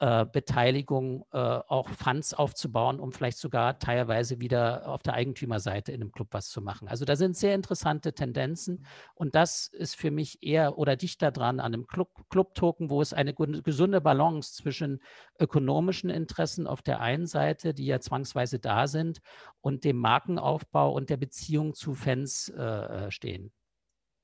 [0.00, 6.00] äh, Beteiligung äh, auch Funds aufzubauen, um vielleicht sogar teilweise wieder auf der Eigentümerseite in
[6.00, 6.88] einem Club was zu machen.
[6.88, 11.60] Also da sind sehr interessante Tendenzen und das ist für mich eher oder dichter dran
[11.60, 15.00] an einem Club-Token, wo es eine gesunde Balance zwischen
[15.38, 19.20] ökonomischen Interessen auf der einen Seite, die ja zwangsweise da sind,
[19.60, 23.52] und dem Markenaufbau und der Beziehung zu Fans äh, äh stehen.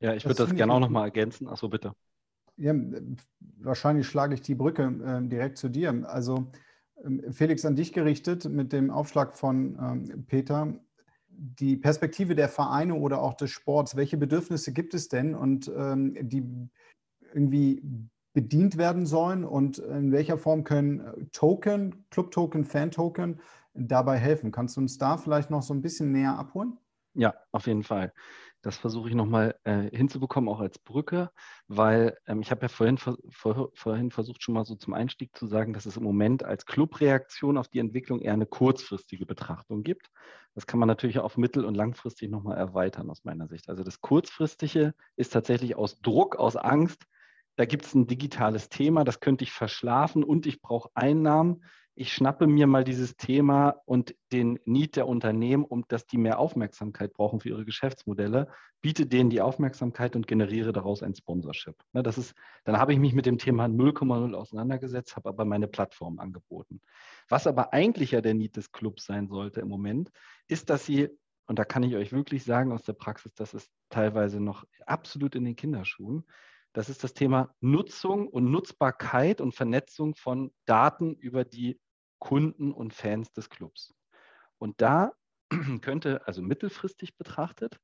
[0.00, 1.48] Ja, ich würde das, das gerne auch nochmal ergänzen.
[1.48, 1.92] Achso, bitte.
[2.56, 2.74] Ja,
[3.58, 6.08] wahrscheinlich schlage ich die Brücke äh, direkt zu dir.
[6.08, 6.50] Also
[7.04, 10.80] ähm, Felix, an dich gerichtet mit dem Aufschlag von ähm, Peter.
[11.28, 16.16] Die Perspektive der Vereine oder auch des Sports, welche Bedürfnisse gibt es denn und ähm,
[16.20, 16.42] die
[17.34, 17.82] irgendwie
[18.32, 23.40] bedient werden sollen und in welcher Form können Token, Club-Token, Fan-Token
[23.74, 24.52] dabei helfen?
[24.52, 26.78] Kannst du uns da vielleicht noch so ein bisschen näher abholen?
[27.14, 28.12] Ja, auf jeden Fall.
[28.66, 31.30] Das versuche ich nochmal äh, hinzubekommen, auch als Brücke,
[31.68, 35.46] weil ähm, ich habe ja vorhin, vor, vorhin versucht, schon mal so zum Einstieg zu
[35.46, 40.10] sagen, dass es im Moment als Clubreaktion auf die Entwicklung eher eine kurzfristige Betrachtung gibt.
[40.56, 43.68] Das kann man natürlich auf mittel- und langfristig nochmal erweitern aus meiner Sicht.
[43.68, 47.06] Also das Kurzfristige ist tatsächlich aus Druck, aus Angst,
[47.54, 51.62] da gibt es ein digitales Thema, das könnte ich verschlafen und ich brauche Einnahmen
[51.98, 56.38] ich schnappe mir mal dieses Thema und den Need der Unternehmen, um dass die mehr
[56.38, 58.48] Aufmerksamkeit brauchen für ihre Geschäftsmodelle,
[58.82, 61.74] biete denen die Aufmerksamkeit und generiere daraus ein Sponsorship.
[61.92, 65.68] Ne, das ist, dann habe ich mich mit dem Thema 0,0 auseinandergesetzt, habe aber meine
[65.68, 66.82] Plattform angeboten.
[67.30, 70.10] Was aber eigentlich ja der Need des Clubs sein sollte im Moment,
[70.48, 71.08] ist, dass sie,
[71.46, 75.34] und da kann ich euch wirklich sagen aus der Praxis, das ist teilweise noch absolut
[75.34, 76.26] in den Kinderschuhen,
[76.74, 81.80] das ist das Thema Nutzung und Nutzbarkeit und Vernetzung von Daten über die
[82.18, 83.94] Kunden und Fans des Clubs.
[84.58, 85.12] Und da
[85.80, 87.80] könnte, also mittelfristig betrachtet,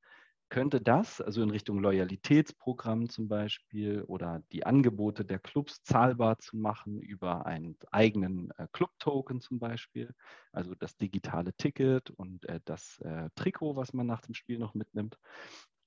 [0.53, 6.57] könnte das, also in Richtung Loyalitätsprogramm zum Beispiel oder die Angebote der Clubs zahlbar zu
[6.57, 10.13] machen über einen eigenen äh, Club-Token zum Beispiel,
[10.51, 14.75] also das digitale Ticket und äh, das äh, Trikot, was man nach dem Spiel noch
[14.75, 15.17] mitnimmt.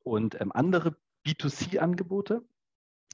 [0.00, 2.42] Und ähm, andere B2C-Angebote,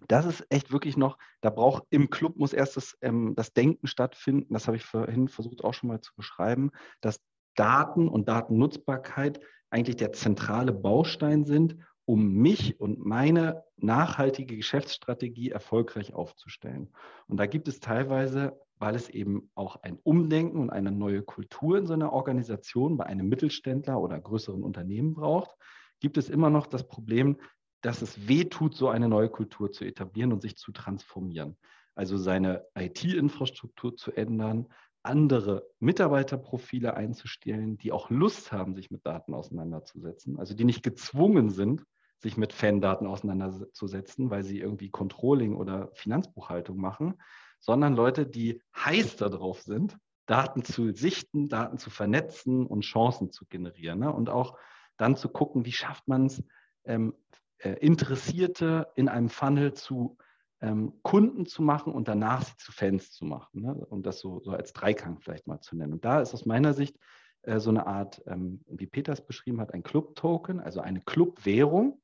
[0.09, 3.87] das ist echt wirklich noch, da braucht im Club muss erst das, ähm, das Denken
[3.87, 7.21] stattfinden, das habe ich vorhin versucht auch schon mal zu beschreiben, dass
[7.55, 16.15] Daten und Datennutzbarkeit eigentlich der zentrale Baustein sind, um mich und meine nachhaltige Geschäftsstrategie erfolgreich
[16.15, 16.93] aufzustellen.
[17.29, 21.79] Und da gibt es teilweise, weil es eben auch ein Umdenken und eine neue Kultur
[21.79, 25.57] in so einer Organisation bei einem Mittelständler oder größeren Unternehmen braucht,
[26.01, 27.38] gibt es immer noch das Problem,
[27.83, 31.57] dass es weh tut, so eine neue Kultur zu etablieren und sich zu transformieren.
[31.95, 34.68] Also seine IT-Infrastruktur zu ändern,
[35.03, 41.51] andere Mitarbeiterprofile einzustellen, die auch Lust haben, sich mit Daten auseinanderzusetzen, also die nicht gezwungen
[41.51, 41.85] sind,
[42.18, 47.14] sich mit Fan-Daten auseinanderzusetzen, weil sie irgendwie Controlling oder Finanzbuchhaltung machen,
[47.59, 53.45] sondern Leute, die heiß darauf sind, Daten zu sichten, Daten zu vernetzen und Chancen zu
[53.47, 53.99] generieren.
[53.99, 54.12] Ne?
[54.12, 54.57] Und auch
[54.97, 56.45] dann zu gucken, wie schafft man es,
[56.85, 57.37] ähm, äh,
[57.70, 60.16] Interessierte in einem Funnel zu
[60.62, 63.75] ähm, Kunden zu machen und danach sie zu Fans zu machen, ne?
[63.90, 65.92] um das so, so als Dreiklang vielleicht mal zu nennen.
[65.92, 66.96] Und da ist aus meiner Sicht
[67.42, 72.01] äh, so eine Art, ähm, wie Peters beschrieben hat, ein Club-Token, also eine Club-Währung,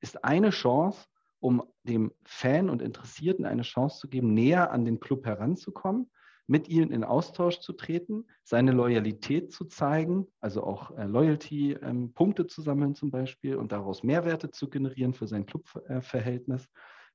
[0.00, 1.06] ist eine Chance,
[1.40, 6.10] um dem Fan und Interessierten eine Chance zu geben, näher an den Club heranzukommen,
[6.48, 12.48] mit ihnen in Austausch zu treten, seine Loyalität zu zeigen, also auch äh, Loyalty-Punkte ähm,
[12.48, 16.64] zu sammeln zum Beispiel und daraus Mehrwerte zu generieren für sein Clubverhältnis.
[16.64, 16.68] Äh,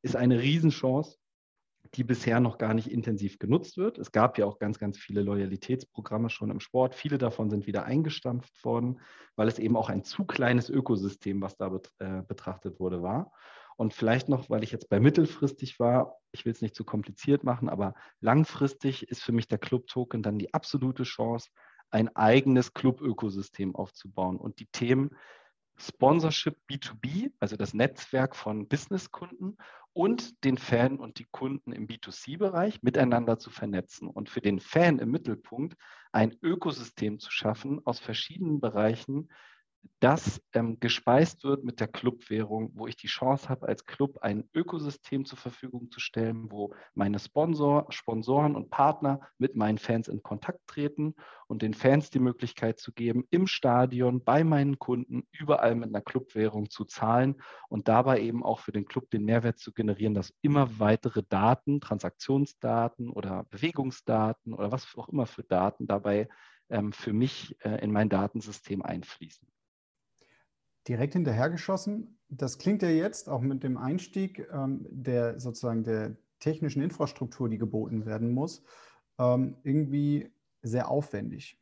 [0.03, 1.17] ist eine Riesenchance,
[1.95, 3.97] die bisher noch gar nicht intensiv genutzt wird.
[3.97, 6.93] Es gab ja auch ganz, ganz viele Loyalitätsprogramme schon im Sport.
[6.93, 8.99] Viele davon sind wieder eingestampft worden,
[9.35, 13.31] weil es eben auch ein zu kleines Ökosystem, was da äh, betrachtet wurde, war.
[13.77, 17.43] Und vielleicht noch, weil ich jetzt bei mittelfristig war, ich will es nicht zu kompliziert
[17.43, 21.49] machen, aber langfristig ist für mich der Club-Token dann die absolute Chance,
[21.89, 24.37] ein eigenes Club-Ökosystem aufzubauen.
[24.37, 25.11] Und die Themen
[25.77, 29.57] Sponsorship B2B, also das Netzwerk von Businesskunden
[29.93, 34.99] und den Fan und die Kunden im B2C-Bereich miteinander zu vernetzen und für den Fan
[34.99, 35.75] im Mittelpunkt
[36.11, 39.29] ein Ökosystem zu schaffen aus verschiedenen Bereichen,
[40.03, 44.49] das ähm, gespeist wird mit der Clubwährung, wo ich die Chance habe, als Club ein
[44.53, 50.21] Ökosystem zur Verfügung zu stellen, wo meine Sponsor, Sponsoren und Partner mit meinen Fans in
[50.21, 51.15] Kontakt treten
[51.47, 56.01] und den Fans die Möglichkeit zu geben, im Stadion, bei meinen Kunden, überall mit einer
[56.01, 60.33] Clubwährung zu zahlen und dabei eben auch für den Club den Mehrwert zu generieren, dass
[60.41, 66.27] immer weitere Daten, Transaktionsdaten oder Bewegungsdaten oder was auch immer für Daten dabei
[66.69, 69.52] ähm, für mich äh, in mein Datensystem einfließen
[70.87, 72.17] direkt hinterhergeschossen.
[72.29, 77.57] Das klingt ja jetzt auch mit dem Einstieg ähm, der sozusagen der technischen Infrastruktur, die
[77.57, 78.63] geboten werden muss,
[79.17, 81.59] ähm, irgendwie sehr aufwendig.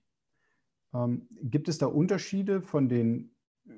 [0.93, 3.31] Ähm, gibt es da Unterschiede von den
[3.67, 3.71] äh,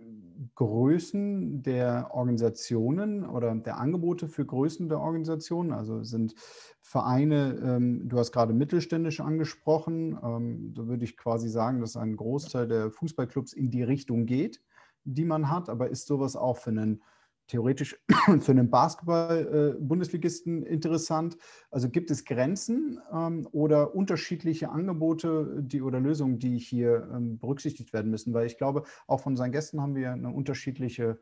[0.56, 5.74] Größen der Organisationen oder der Angebote für Größen der Organisationen?
[5.74, 6.36] Also sind
[6.82, 12.16] Vereine, ähm, du hast gerade mittelständisch angesprochen, ähm, da würde ich quasi sagen, dass ein
[12.16, 14.62] Großteil der Fußballclubs in die Richtung geht
[15.04, 17.02] die man hat, aber ist sowas auch für einen
[17.48, 18.00] theoretisch
[18.40, 21.38] für einen Basketball-Bundesligisten äh, interessant?
[21.72, 27.94] Also gibt es Grenzen ähm, oder unterschiedliche Angebote die, oder Lösungen, die hier ähm, berücksichtigt
[27.94, 28.34] werden müssen?
[28.34, 31.20] Weil ich glaube, auch von unseren Gästen haben wir eine unterschiedliche,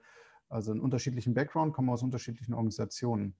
[0.49, 3.35] also einen unterschiedlichen Background, kommen aus unterschiedlichen Organisationen.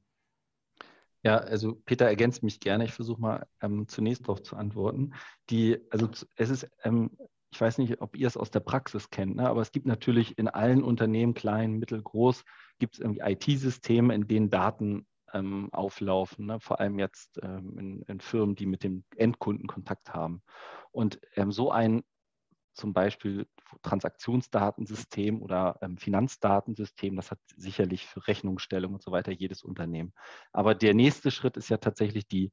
[1.24, 2.86] Ja, also Peter ergänzt mich gerne.
[2.86, 5.14] Ich versuche mal ähm, zunächst darauf zu antworten.
[5.52, 7.12] Die, also es ist ähm,
[7.52, 9.50] ich weiß nicht, ob ihr es aus der Praxis kennt, ne?
[9.50, 12.44] aber es gibt natürlich in allen Unternehmen, klein, mittel, groß,
[12.80, 16.60] gibt es irgendwie IT-Systeme, in denen Daten ähm, auflaufen, ne?
[16.60, 20.42] vor allem jetzt ähm, in, in, Firmen, die mit dem Endkunden Kontakt haben.
[20.92, 22.04] Und ähm, so ein
[22.74, 23.48] zum Beispiel
[23.82, 30.14] Transaktionsdatensystem oder ähm, Finanzdatensystem, das hat sicherlich für Rechnungsstellung und so weiter jedes Unternehmen.
[30.54, 32.52] Aber der nächste Schritt ist ja tatsächlich die,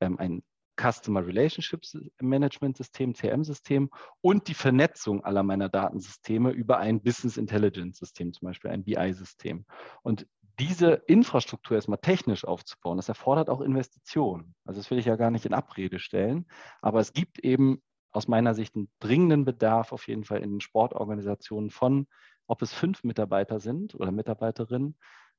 [0.00, 0.42] ähm, ein
[0.80, 7.98] Customer Relationships Management System, CM-System und die Vernetzung aller meiner Datensysteme über ein Business Intelligence
[7.98, 9.64] System, zum Beispiel ein BI-System.
[10.02, 10.26] Und
[10.58, 14.54] diese Infrastruktur erstmal technisch aufzubauen, das erfordert auch Investitionen.
[14.64, 16.46] Also das will ich ja gar nicht in Abrede stellen,
[16.80, 17.82] aber es gibt eben
[18.12, 22.06] aus meiner Sicht einen dringenden Bedarf auf jeden Fall in den Sportorganisationen von,
[22.46, 24.96] ob es fünf Mitarbeiter sind oder Mitarbeiterinnen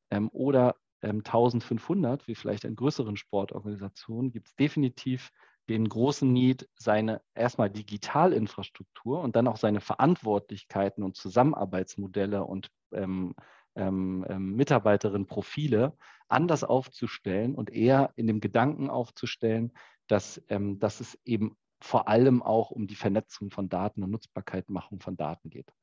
[0.10, 5.32] ähm, oder 1500, ähm, wie vielleicht in größeren Sportorganisationen, gibt es definitiv
[5.70, 13.34] den großen Need, seine erstmal Digitalinfrastruktur und dann auch seine Verantwortlichkeiten und Zusammenarbeitsmodelle und ähm,
[13.76, 19.72] ähm, ähm, Mitarbeiterinnenprofile anders aufzustellen und eher in dem Gedanken aufzustellen,
[20.08, 25.00] dass, ähm, dass es eben vor allem auch um die Vernetzung von Daten und Nutzbarkeitmachung
[25.00, 25.74] von Daten geht.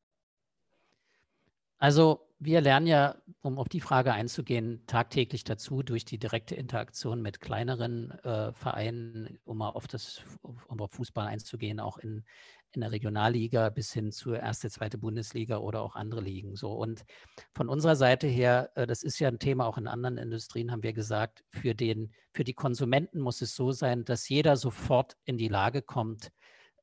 [1.81, 7.23] Also wir lernen ja, um auf die Frage einzugehen, tagtäglich dazu durch die direkte Interaktion
[7.23, 12.25] mit kleineren äh, Vereinen, um mal auf das um auf Fußball einzugehen, auch in,
[12.73, 16.55] in der Regionalliga bis hin zur erste, zweite Bundesliga oder auch andere Ligen.
[16.55, 17.05] So und
[17.55, 20.83] von unserer Seite her, äh, das ist ja ein Thema auch in anderen Industrien, haben
[20.83, 25.39] wir gesagt, für den für die Konsumenten muss es so sein, dass jeder sofort in
[25.39, 26.31] die Lage kommt,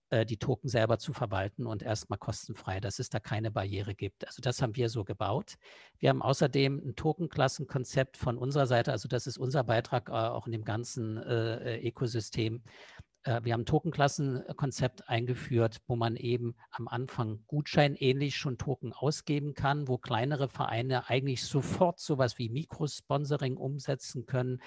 [0.10, 4.26] äh, die Token selber zu verwalten und erstmal kostenfrei, dass es da keine Barriere gibt.
[4.26, 5.56] Also das haben wir so gebaut.
[6.00, 10.46] Wir haben außerdem ein Tokenklassenkonzept von unserer Seite, also das ist unser Beitrag äh, auch
[10.46, 13.07] in dem ganzen äh, Ökosystem, äh,
[13.44, 19.88] wir haben ein Tokenklassenkonzept eingeführt, wo man eben am Anfang gutscheinähnlich schon Token ausgeben kann,
[19.88, 24.62] wo kleinere Vereine eigentlich sofort sowas wie Mikrosponsoring umsetzen können,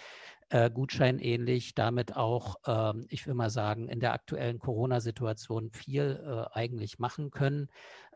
[0.51, 6.57] äh, gutscheinähnlich, damit auch, äh, ich will mal sagen, in der aktuellen Corona-Situation viel äh,
[6.57, 7.68] eigentlich machen können,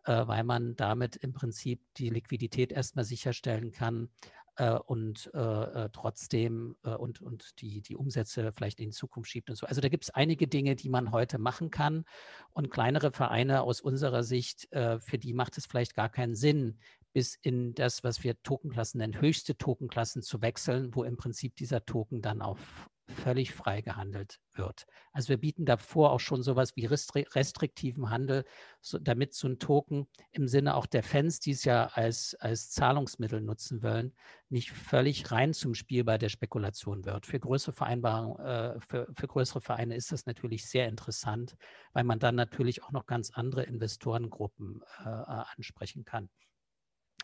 [0.04, 5.88] äh, weil man damit im Prinzip die Liquidität erstmal sicherstellen kann, äh, und äh, äh,
[5.92, 9.66] trotzdem äh, und, und die, die Umsätze vielleicht in die Zukunft schiebt und so.
[9.66, 12.04] Also da gibt es einige Dinge, die man heute machen kann.
[12.52, 16.78] Und kleinere Vereine aus unserer Sicht, äh, für die macht es vielleicht gar keinen Sinn,
[17.12, 21.84] bis in das, was wir Tokenklassen nennen, höchste Tokenklassen zu wechseln, wo im Prinzip dieser
[21.84, 24.86] Token dann auf völlig frei gehandelt wird.
[25.12, 28.44] Also wir bieten davor auch schon sowas wie restriktiven Handel,
[28.80, 32.70] so, damit so ein Token im Sinne auch der Fans, die es ja als, als
[32.70, 34.14] Zahlungsmittel nutzen wollen,
[34.48, 37.26] nicht völlig rein zum Spiel bei der Spekulation wird.
[37.26, 41.56] Für größere Vereinbarungen, äh, für, für größere Vereine ist das natürlich sehr interessant,
[41.92, 46.30] weil man dann natürlich auch noch ganz andere Investorengruppen äh, ansprechen kann.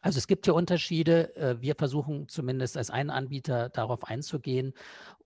[0.02, 1.34] Also es gibt hier Unterschiede.
[1.36, 4.72] Äh, wir versuchen zumindest als ein Anbieter darauf einzugehen.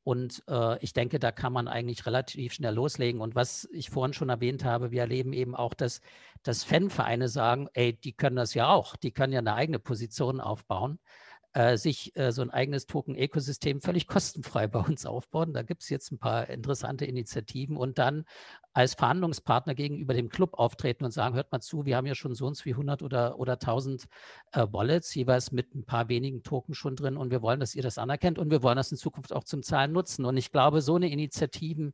[0.02, 3.20] Und äh, ich denke, da kann man eigentlich relativ schnell loslegen.
[3.20, 6.00] Und was ich vorhin schon erwähnt habe, wir erleben eben auch, dass,
[6.42, 10.40] dass Fanvereine sagen, ey, die können das ja auch, die können ja eine eigene Position
[10.40, 10.98] aufbauen
[11.54, 15.52] äh, sich so ein eigenes Token-Ökosystem völlig kostenfrei bei uns aufbauen.
[15.52, 18.24] Da gibt es jetzt ein paar interessante Initiativen und dann
[18.74, 22.34] als Verhandlungspartner gegenüber dem Club auftreten und sagen, hört mal zu, wir haben ja schon
[22.34, 24.06] so und so wie 100 oder, oder 1000
[24.50, 27.84] äh, Wallets, jeweils mit ein paar wenigen Token schon drin und wir wollen, dass ihr
[27.84, 30.24] das anerkennt und wir wollen das in Zukunft auch zum Zahlen nutzen.
[30.24, 31.92] Und ich glaube, so eine Initiativen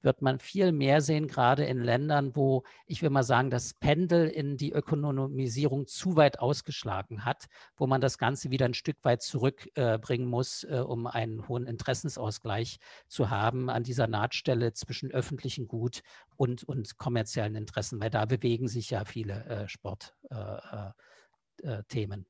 [0.00, 4.26] wird man viel mehr sehen, gerade in Ländern, wo ich will mal sagen, das Pendel
[4.28, 7.44] in die Ökonomisierung zu weit ausgeschlagen hat,
[7.76, 11.66] wo man das Ganze wieder ein Stück weit zurückbringen äh, muss, äh, um einen hohen
[11.66, 16.00] Interessensausgleich zu haben an dieser Nahtstelle zwischen öffentlichem Gut
[16.36, 22.26] und, und kommerziellen Interessen, weil da bewegen sich ja viele äh, Sportthemen.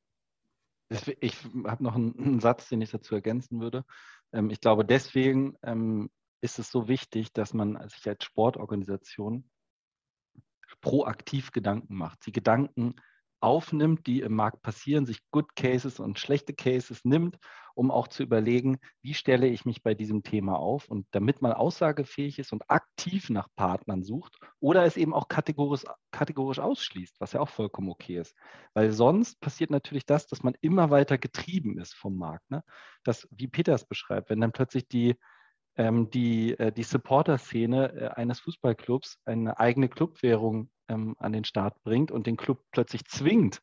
[0.88, 3.84] Äh, äh, ich habe noch einen, einen, Satz, den ich dazu ergänzen würde.
[4.32, 9.48] Ähm, ich glaube, deswegen ähm, ist es so wichtig, dass man sich als Sportorganisation
[10.80, 12.26] proaktiv Gedanken macht.
[12.26, 12.94] Die Gedanken
[13.42, 17.38] aufnimmt, die im Markt passieren, sich Good Cases und schlechte Cases nimmt,
[17.74, 21.52] um auch zu überlegen, wie stelle ich mich bei diesem Thema auf und damit man
[21.52, 27.32] aussagefähig ist und aktiv nach Partnern sucht oder es eben auch kategorisch, kategorisch ausschließt, was
[27.32, 28.34] ja auch vollkommen okay ist.
[28.74, 32.50] Weil sonst passiert natürlich das, dass man immer weiter getrieben ist vom Markt.
[32.50, 32.62] Ne?
[33.04, 35.16] Das, wie Peter es beschreibt, wenn dann plötzlich die
[35.76, 42.10] die, äh, die Supporter-Szene äh, eines Fußballclubs eine eigene Clubwährung ähm, an den Start bringt
[42.10, 43.60] und den Club plötzlich zwingt,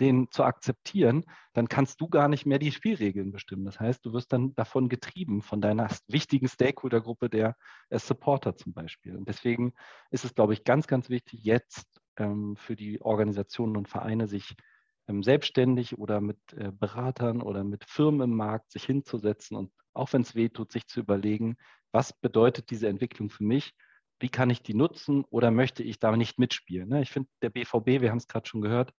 [0.00, 3.64] den zu akzeptieren, dann kannst du gar nicht mehr die Spielregeln bestimmen.
[3.64, 7.56] Das heißt, du wirst dann davon getrieben, von deiner wichtigen Stakeholder-Gruppe der,
[7.90, 9.16] der Supporter zum Beispiel.
[9.16, 9.72] Und deswegen
[10.10, 14.56] ist es, glaube ich, ganz, ganz wichtig, jetzt ähm, für die Organisationen und Vereine sich
[14.56, 14.64] ähm,
[15.08, 20.22] selbstständig oder mit äh, Beratern oder mit Firmen im Markt sich hinzusetzen und auch wenn
[20.22, 21.56] es weh tut, sich zu überlegen,
[21.92, 23.74] was bedeutet diese Entwicklung für mich?
[24.18, 26.88] Wie kann ich die nutzen oder möchte ich da nicht mitspielen?
[26.88, 27.02] Ne?
[27.02, 28.92] Ich finde, der BVB, wir haben es gerade schon gehört,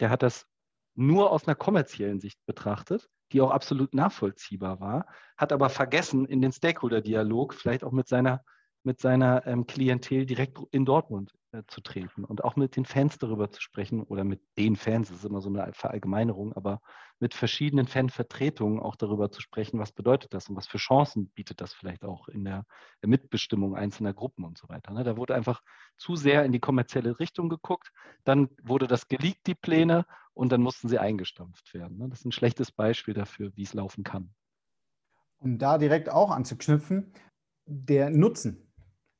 [0.00, 0.46] der hat das
[0.94, 6.42] nur aus einer kommerziellen Sicht betrachtet, die auch absolut nachvollziehbar war, hat aber vergessen, in
[6.42, 8.42] den Stakeholder-Dialog vielleicht auch mit seiner,
[8.82, 13.18] mit seiner ähm, Klientel direkt in Dortmund äh, zu treten und auch mit den Fans
[13.18, 16.80] darüber zu sprechen oder mit den Fans, das ist immer so eine Verallgemeinerung, aber
[17.20, 21.60] mit verschiedenen Fanvertretungen auch darüber zu sprechen, was bedeutet das und was für Chancen bietet
[21.60, 22.64] das vielleicht auch in der
[23.02, 24.92] Mitbestimmung einzelner Gruppen und so weiter.
[24.92, 25.04] Ne?
[25.04, 25.62] Da wurde einfach
[25.96, 27.92] zu sehr in die kommerzielle Richtung geguckt,
[28.24, 31.98] dann wurde das geleakt, die Pläne, und dann mussten sie eingestampft werden.
[31.98, 32.08] Ne?
[32.08, 34.32] Das ist ein schlechtes Beispiel dafür, wie es laufen kann.
[35.38, 37.12] Um da direkt auch anzuknüpfen,
[37.66, 38.68] der Nutzen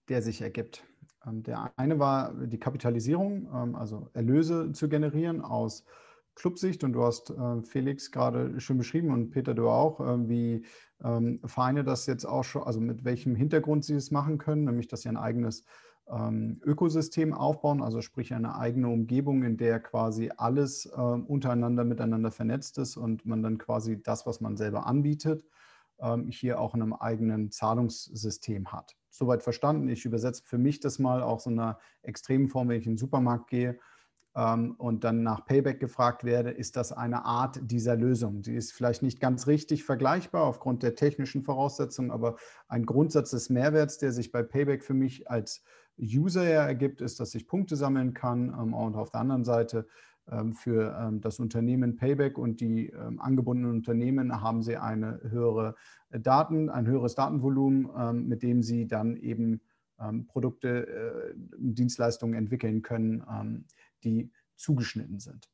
[0.09, 0.85] der sich ergibt.
[1.29, 5.85] Ähm, der eine war die Kapitalisierung, ähm, also Erlöse zu generieren aus
[6.35, 6.85] Clubsicht.
[6.85, 10.65] Und du hast äh, Felix gerade schön beschrieben und Peter, du auch, wie
[11.03, 14.89] ähm, Vereine das jetzt auch schon, also mit welchem Hintergrund sie es machen können, nämlich
[14.89, 15.65] dass sie ein eigenes
[16.11, 22.97] Ökosystem aufbauen, also sprich eine eigene Umgebung, in der quasi alles untereinander miteinander vernetzt ist
[22.97, 25.45] und man dann quasi das, was man selber anbietet,
[26.31, 29.89] hier auch in einem eigenen Zahlungssystem hat soweit verstanden.
[29.89, 32.99] Ich übersetze für mich das mal auch so einer extremen Form, wenn ich in den
[32.99, 33.79] Supermarkt gehe
[34.37, 38.43] ähm, und dann nach Payback gefragt werde, ist das eine Art dieser Lösung.
[38.43, 42.37] Sie ist vielleicht nicht ganz richtig vergleichbar aufgrund der technischen Voraussetzungen, aber
[42.69, 45.63] ein Grundsatz des Mehrwerts, der sich bei Payback für mich als
[46.01, 49.87] User ergibt, ist, dass ich Punkte sammeln kann ähm, und auf der anderen Seite ähm,
[50.55, 55.75] für ähm, das Unternehmen Payback und die ähm, angebundenen Unternehmen haben sie eine höhere
[56.11, 59.61] äh, Daten, ein höheres Datenvolumen, mit dem sie dann eben
[60.29, 63.67] Produkte, äh, Dienstleistungen entwickeln können,
[64.05, 65.49] die zugeschnitten sind.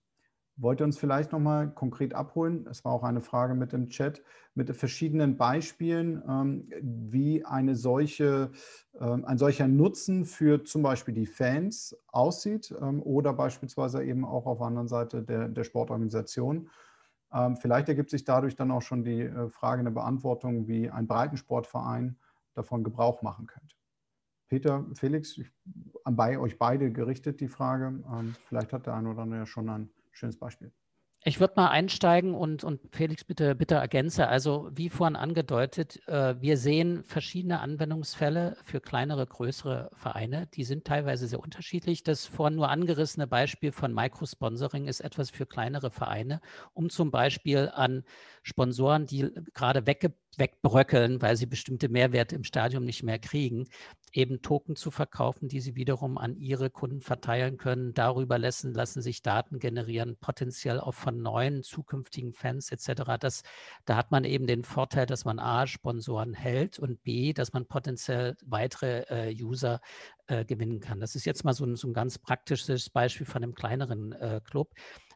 [0.56, 2.66] Wollt ihr uns vielleicht nochmal konkret abholen?
[2.70, 4.22] Es war auch eine Frage mit dem Chat,
[4.54, 8.52] mit verschiedenen Beispielen, ähm, wie eine solche,
[9.00, 14.46] ähm, ein solcher Nutzen für zum Beispiel die Fans aussieht ähm, oder beispielsweise eben auch
[14.46, 16.70] auf der anderen Seite der, der Sportorganisation.
[17.58, 22.16] Vielleicht ergibt sich dadurch dann auch schon die äh, Frage eine Beantwortung, wie ein Breitensportverein
[22.54, 23.74] davon Gebrauch machen könnte.
[24.46, 25.40] Peter, Felix,
[26.04, 28.04] bei euch beide gerichtet die Frage.
[28.46, 30.72] Vielleicht hat der eine oder andere ja schon ein schönes Beispiel.
[31.26, 34.28] Ich würde mal einsteigen und, und Felix bitte, bitte ergänze.
[34.28, 40.46] Also wie vorhin angedeutet, äh, wir sehen verschiedene Anwendungsfälle für kleinere, größere Vereine.
[40.48, 42.02] Die sind teilweise sehr unterschiedlich.
[42.02, 46.42] Das vorhin nur angerissene Beispiel von Microsponsoring ist etwas für kleinere Vereine,
[46.74, 48.04] um zum Beispiel an
[48.42, 53.66] Sponsoren, die gerade wegge wegbröckeln, weil sie bestimmte Mehrwerte im Stadion nicht mehr kriegen,
[54.12, 57.94] eben Token zu verkaufen, die sie wiederum an ihre Kunden verteilen können.
[57.94, 63.18] Darüber lassen, lassen sich Daten generieren, potenziell auch von neuen zukünftigen Fans etc.
[63.18, 63.42] Das,
[63.84, 67.66] da hat man eben den Vorteil, dass man A, Sponsoren hält und B, dass man
[67.66, 69.80] potenziell weitere äh, User
[70.26, 71.00] äh, gewinnen kann.
[71.00, 74.40] Das ist jetzt mal so ein, so ein ganz praktisches Beispiel von einem kleineren äh,
[74.44, 74.72] Club.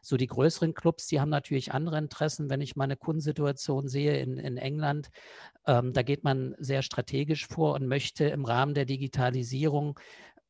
[0.09, 2.49] So die größeren Clubs, die haben natürlich andere Interessen.
[2.49, 5.11] Wenn ich meine Kundensituation sehe in, in England,
[5.67, 9.99] ähm, da geht man sehr strategisch vor und möchte im Rahmen der Digitalisierung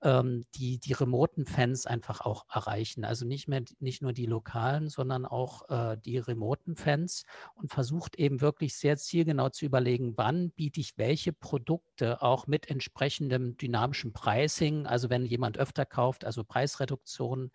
[0.01, 3.03] ähm, die, die remoten Fans einfach auch erreichen.
[3.03, 7.23] Also nicht mehr nicht nur die lokalen, sondern auch äh, die remoten Fans
[7.55, 12.69] und versucht eben wirklich sehr zielgenau zu überlegen, wann biete ich welche Produkte auch mit
[12.69, 17.51] entsprechendem dynamischem Pricing, also wenn jemand öfter kauft, also Preisreduktionen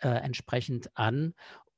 [0.00, 1.34] äh, entsprechend an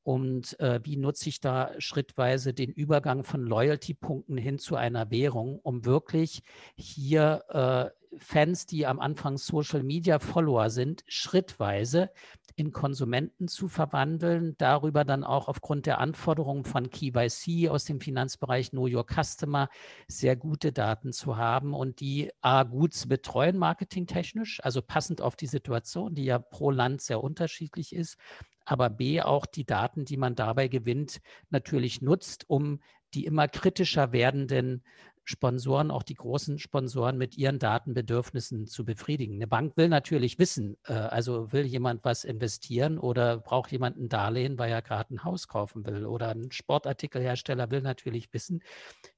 [0.07, 5.59] und äh, wie nutze ich da schrittweise den Übergang von Loyalty-Punkten hin zu einer Währung,
[5.59, 6.45] um wirklich
[6.77, 12.11] hier äh, Fans, die am Anfang Social Media Follower sind, schrittweise
[12.57, 18.71] in Konsumenten zu verwandeln, darüber dann auch aufgrund der Anforderungen von KYC aus dem Finanzbereich
[18.71, 19.69] Know Your Customer
[20.09, 25.37] sehr gute Daten zu haben und die A gut zu betreuen, marketingtechnisch, also passend auf
[25.37, 28.17] die Situation, die ja pro Land sehr unterschiedlich ist,
[28.65, 32.81] aber B auch die Daten, die man dabei gewinnt, natürlich nutzt, um
[33.15, 34.83] die immer kritischer werdenden
[35.29, 39.35] Sponsoren, auch die großen Sponsoren mit ihren Datenbedürfnissen zu befriedigen.
[39.35, 44.09] Eine Bank will natürlich wissen, äh, also will jemand was investieren oder braucht jemand ein
[44.09, 48.63] Darlehen, weil er gerade ein Haus kaufen will oder ein Sportartikelhersteller will natürlich wissen,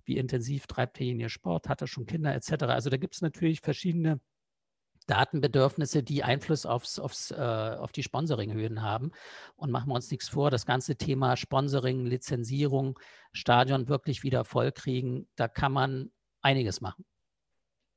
[0.04, 2.64] wie intensiv treibt derjenige Sport, hat er schon Kinder etc.
[2.64, 4.18] Also da gibt es natürlich verschiedene
[5.08, 9.10] Datenbedürfnisse, die Einfluss aufs, aufs, äh, auf die Sponsoringhöhen haben.
[9.56, 12.98] Und machen wir uns nichts vor, das ganze Thema Sponsoring, Lizenzierung,
[13.32, 16.10] Stadion wirklich wieder vollkriegen, da kann man
[16.42, 17.04] einiges machen.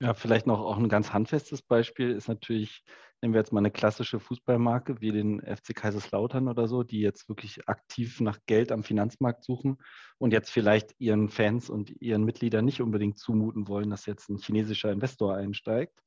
[0.02, 2.84] Ja, vielleicht noch auch ein ganz handfestes Beispiel ist natürlich,
[3.22, 7.30] nehmen wir jetzt mal eine klassische Fußballmarke wie den FC Kaiserslautern oder so, die jetzt
[7.30, 9.78] wirklich aktiv nach Geld am Finanzmarkt suchen
[10.18, 14.38] und jetzt vielleicht ihren Fans und ihren Mitgliedern nicht unbedingt zumuten wollen, dass jetzt ein
[14.38, 16.02] chinesischer Investor einsteigt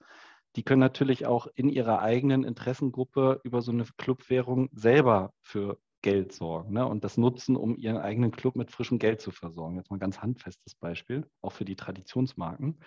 [0.56, 6.32] die können natürlich auch in ihrer eigenen Interessengruppe über so eine Clubwährung selber für Geld
[6.32, 6.86] sorgen ne?
[6.86, 9.76] und das nutzen, um ihren eigenen Club mit frischem Geld zu versorgen.
[9.76, 12.78] Jetzt mal ein ganz handfestes Beispiel, auch für die Traditionsmarken.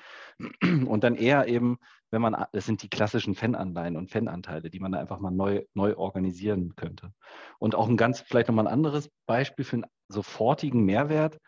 [0.88, 1.80] Und dann eher eben,
[2.12, 5.64] wenn man, das sind die klassischen Fananleihen und Fananteile, die man da einfach mal neu,
[5.74, 7.12] neu organisieren könnte.
[7.58, 11.40] Und auch ein ganz, vielleicht nochmal ein anderes Beispiel für einen sofortigen Mehrwert.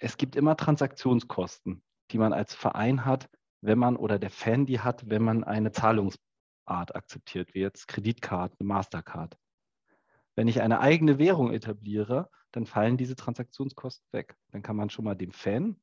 [0.00, 3.28] Es gibt immer Transaktionskosten, die man als Verein hat,
[3.64, 8.62] wenn man oder der Fan die hat, wenn man eine Zahlungsart akzeptiert, wie jetzt Kreditkarte,
[8.62, 9.38] Mastercard.
[10.36, 14.36] Wenn ich eine eigene Währung etabliere, dann fallen diese Transaktionskosten weg.
[14.50, 15.80] Dann kann man schon mal dem Fan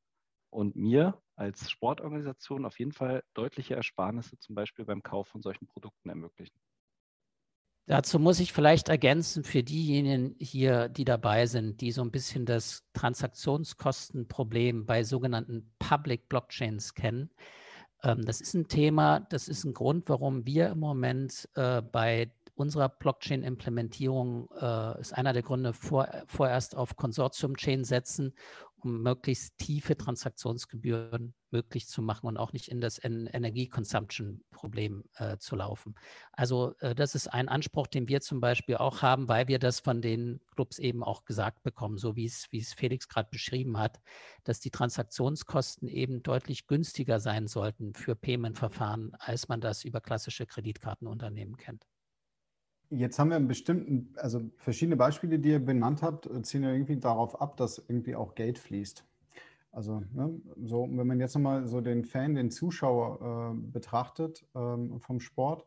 [0.50, 5.66] und mir als Sportorganisation auf jeden Fall deutliche Ersparnisse zum Beispiel beim Kauf von solchen
[5.66, 6.58] Produkten ermöglichen.
[7.86, 12.46] Dazu muss ich vielleicht ergänzen für diejenigen hier, die dabei sind, die so ein bisschen
[12.46, 17.30] das Transaktionskostenproblem bei sogenannten Public Blockchains kennen.
[18.02, 22.30] Ähm, das ist ein Thema, das ist ein Grund, warum wir im Moment äh, bei
[22.54, 28.34] unserer Blockchain-Implementierung äh, ist einer der Gründe, vor, vorerst auf Konsortium-Chain setzen,
[28.84, 35.36] um möglichst tiefe Transaktionsgebühren möglich zu machen und auch nicht in das en Energie-Consumption-Problem äh,
[35.38, 35.94] zu laufen.
[36.32, 39.80] Also äh, das ist ein Anspruch, den wir zum Beispiel auch haben, weil wir das
[39.80, 43.78] von den Clubs eben auch gesagt bekommen, so wie es, wie es Felix gerade beschrieben
[43.78, 44.00] hat,
[44.44, 50.46] dass die Transaktionskosten eben deutlich günstiger sein sollten für Payment-Verfahren, als man das über klassische
[50.46, 51.86] Kreditkartenunternehmen kennt.
[52.94, 56.98] Jetzt haben wir einen bestimmten, also verschiedene Beispiele, die ihr benannt habt, ziehen ja irgendwie
[56.98, 59.06] darauf ab, dass irgendwie auch Geld fließt.
[59.70, 65.00] Also, ne, so, wenn man jetzt nochmal so den Fan, den Zuschauer äh, betrachtet ähm,
[65.00, 65.64] vom Sport,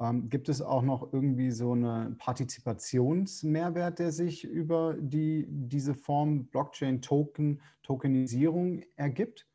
[0.00, 6.46] ähm, gibt es auch noch irgendwie so einen Partizipationsmehrwert, der sich über die, diese Form
[6.46, 9.46] Blockchain-Token, Tokenisierung ergibt?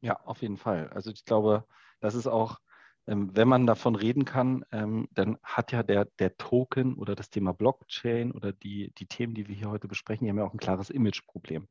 [0.00, 0.88] Ja, auf jeden Fall.
[0.90, 1.64] Also ich glaube,
[1.98, 2.60] das ist auch
[3.06, 7.52] wenn man davon reden kann, ähm, dann hat ja der, der Token oder das Thema
[7.52, 10.58] Blockchain oder die, die Themen, die wir hier heute besprechen, die haben ja auch ein
[10.58, 11.68] klares Imageproblem,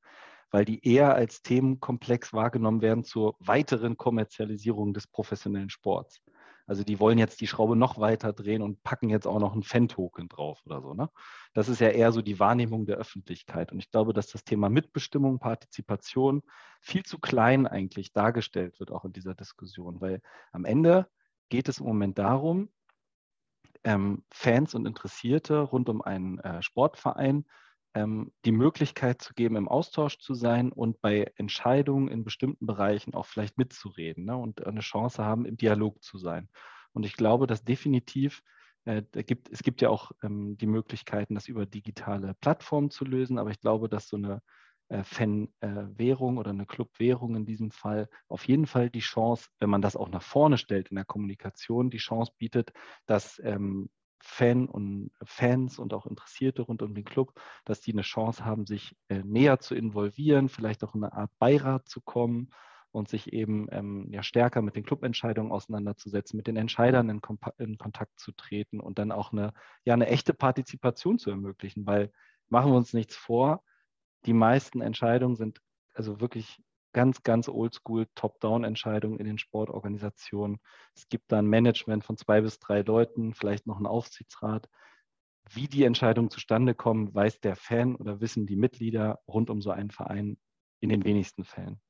[0.52, 6.22] weil die eher als Themenkomplex wahrgenommen werden zur weiteren Kommerzialisierung des professionellen Sports.
[6.68, 9.64] Also die wollen jetzt die Schraube noch weiter drehen und packen jetzt auch noch einen
[9.64, 10.94] Fan-Token drauf oder so.
[10.94, 11.10] Ne?
[11.54, 13.72] Das ist ja eher so die Wahrnehmung der Öffentlichkeit.
[13.72, 16.44] Und ich glaube, dass das Thema Mitbestimmung, Partizipation
[16.80, 20.22] viel zu klein eigentlich dargestellt wird, auch in dieser Diskussion, weil
[20.52, 21.08] am Ende
[21.52, 22.70] geht es im Moment darum,
[23.84, 27.46] ähm, Fans und Interessierte rund um einen äh, Sportverein
[27.94, 33.14] ähm, die Möglichkeit zu geben, im Austausch zu sein und bei Entscheidungen in bestimmten Bereichen
[33.14, 36.50] auch vielleicht mitzureden ne, und eine Chance haben, im Dialog zu sein.
[36.94, 38.42] Und ich glaube, dass definitiv
[38.86, 43.38] äh, gibt, es gibt ja auch ähm, die Möglichkeiten, das über digitale Plattformen zu lösen,
[43.38, 44.42] aber ich glaube, dass so eine
[45.04, 48.10] Fan-Währung oder eine Club-Währung in diesem Fall.
[48.28, 51.90] Auf jeden Fall die Chance, wenn man das auch nach vorne stellt in der Kommunikation,
[51.90, 52.74] die Chance bietet,
[53.06, 53.90] dass ähm,
[54.22, 57.34] Fan und Fans und auch Interessierte rund um den Club,
[57.66, 61.32] dass die eine Chance haben, sich äh, näher zu involvieren, vielleicht auch in eine Art
[61.40, 62.52] Beirat zu kommen
[62.92, 67.22] und sich eben ähm, ja, stärker mit den Clubentscheidungen auseinanderzusetzen, mit den Entscheidern in,
[67.58, 69.54] in, Kontakt zu treten und dann auch eine,
[69.86, 72.12] ja, eine echte Partizipation zu ermöglichen, weil
[72.50, 73.64] machen wir uns nichts vor,
[74.26, 75.60] die meisten Entscheidungen sind
[75.94, 76.62] also wirklich
[76.94, 80.60] ganz, ganz oldschool Top-Down-Entscheidungen in den Sportorganisationen.
[80.96, 84.70] Es gibt da ein Management von zwei bis drei Leuten, vielleicht noch einen Aufsichtsrat.
[85.50, 89.72] Wie die Entscheidungen zustande kommen, weiß der Fan oder wissen die Mitglieder rund um so
[89.72, 90.38] einen Verein
[90.82, 91.82] in den wenigsten Fällen.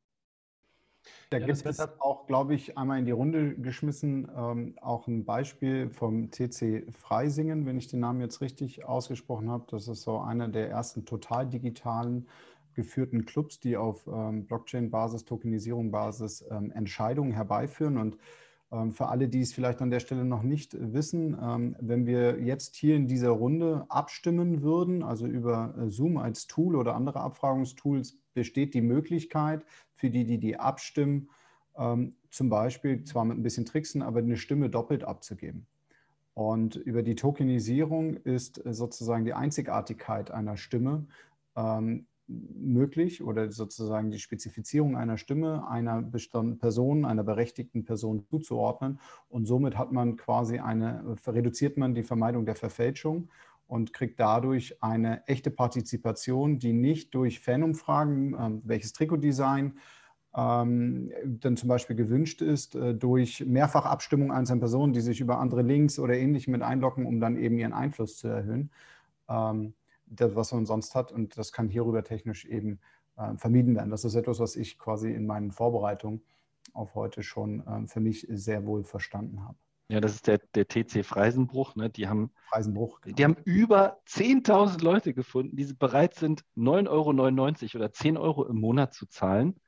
[1.32, 5.24] Da ja, gibt es auch, glaube ich, einmal in die Runde geschmissen, ähm, auch ein
[5.24, 9.64] Beispiel vom TC Freisingen, wenn ich den Namen jetzt richtig ausgesprochen habe.
[9.72, 12.28] Das ist so einer der ersten total digitalen
[12.74, 17.98] geführten Clubs, die auf ähm, Blockchain-Basis, Tokenisierung-Basis ähm, Entscheidungen herbeiführen.
[17.98, 18.18] Und
[18.74, 22.42] ähm, für alle, die es vielleicht an der Stelle noch nicht wissen, ähm, wenn wir
[22.42, 27.22] jetzt hier in dieser Runde abstimmen würden, also über äh, Zoom als Tool oder andere
[27.22, 29.66] Abfragungstools, besteht die Möglichkeit
[29.96, 31.30] für die, die die abstimmen,
[31.78, 35.68] ähm, zum Beispiel zwar mit ein bisschen Tricksen, aber eine Stimme doppelt abzugeben.
[36.34, 41.06] Und über die Tokenisierung ist äh, sozusagen die Einzigartigkeit einer Stimme
[41.56, 49.00] ähm, möglich oder sozusagen die Spezifizierung einer Stimme einer bestimmten Person, einer berechtigten Person zuzuordnen.
[49.28, 53.30] Und somit hat man quasi eine, reduziert man die Vermeidung der Verfälschung
[53.72, 59.80] und kriegt dadurch eine echte Partizipation, die nicht durch Fanumfragen, äh, welches Trikotdesign
[60.36, 65.62] ähm, dann zum Beispiel gewünscht ist, äh, durch Mehrfachabstimmung einzelner Personen, die sich über andere
[65.62, 68.72] Links oder ähnlich mit einloggen, um dann eben ihren Einfluss zu erhöhen.
[69.30, 69.74] Ähm,
[70.06, 71.14] das, was man sonst hat.
[71.14, 72.82] Und das kann hierüber technisch eben
[73.16, 73.90] äh, vermieden werden.
[73.90, 76.22] Das ist etwas, was ich quasi in meinen Vorbereitungen
[76.74, 79.56] auf heute schon äh, für mich sehr wohl verstanden habe.
[79.90, 81.76] Ja, das ist der, der TC Freisenbruch.
[81.76, 81.90] Ne?
[81.90, 83.16] Die, haben, Freisenbruch, genau.
[83.16, 88.60] die haben über 10.000 Leute gefunden, die bereit sind, 9,99 Euro oder 10 Euro im
[88.60, 89.60] Monat zu zahlen,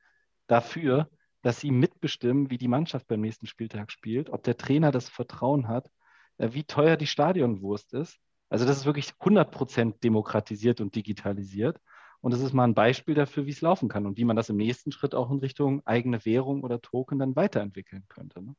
[0.46, 1.10] dafür,
[1.42, 5.68] dass sie mitbestimmen, wie die Mannschaft beim nächsten Spieltag spielt, ob der Trainer das Vertrauen
[5.68, 5.90] hat,
[6.38, 8.18] äh, wie teuer die Stadionwurst ist
[8.54, 11.80] also das ist wirklich 100% demokratisiert und digitalisiert.
[12.20, 14.48] Und das ist mal ein Beispiel dafür, wie es laufen kann und wie man das
[14.48, 18.42] im nächsten Schritt auch in Richtung eigene Währung oder Token dann weiterentwickeln könnte.
[18.42, 18.54] Ne?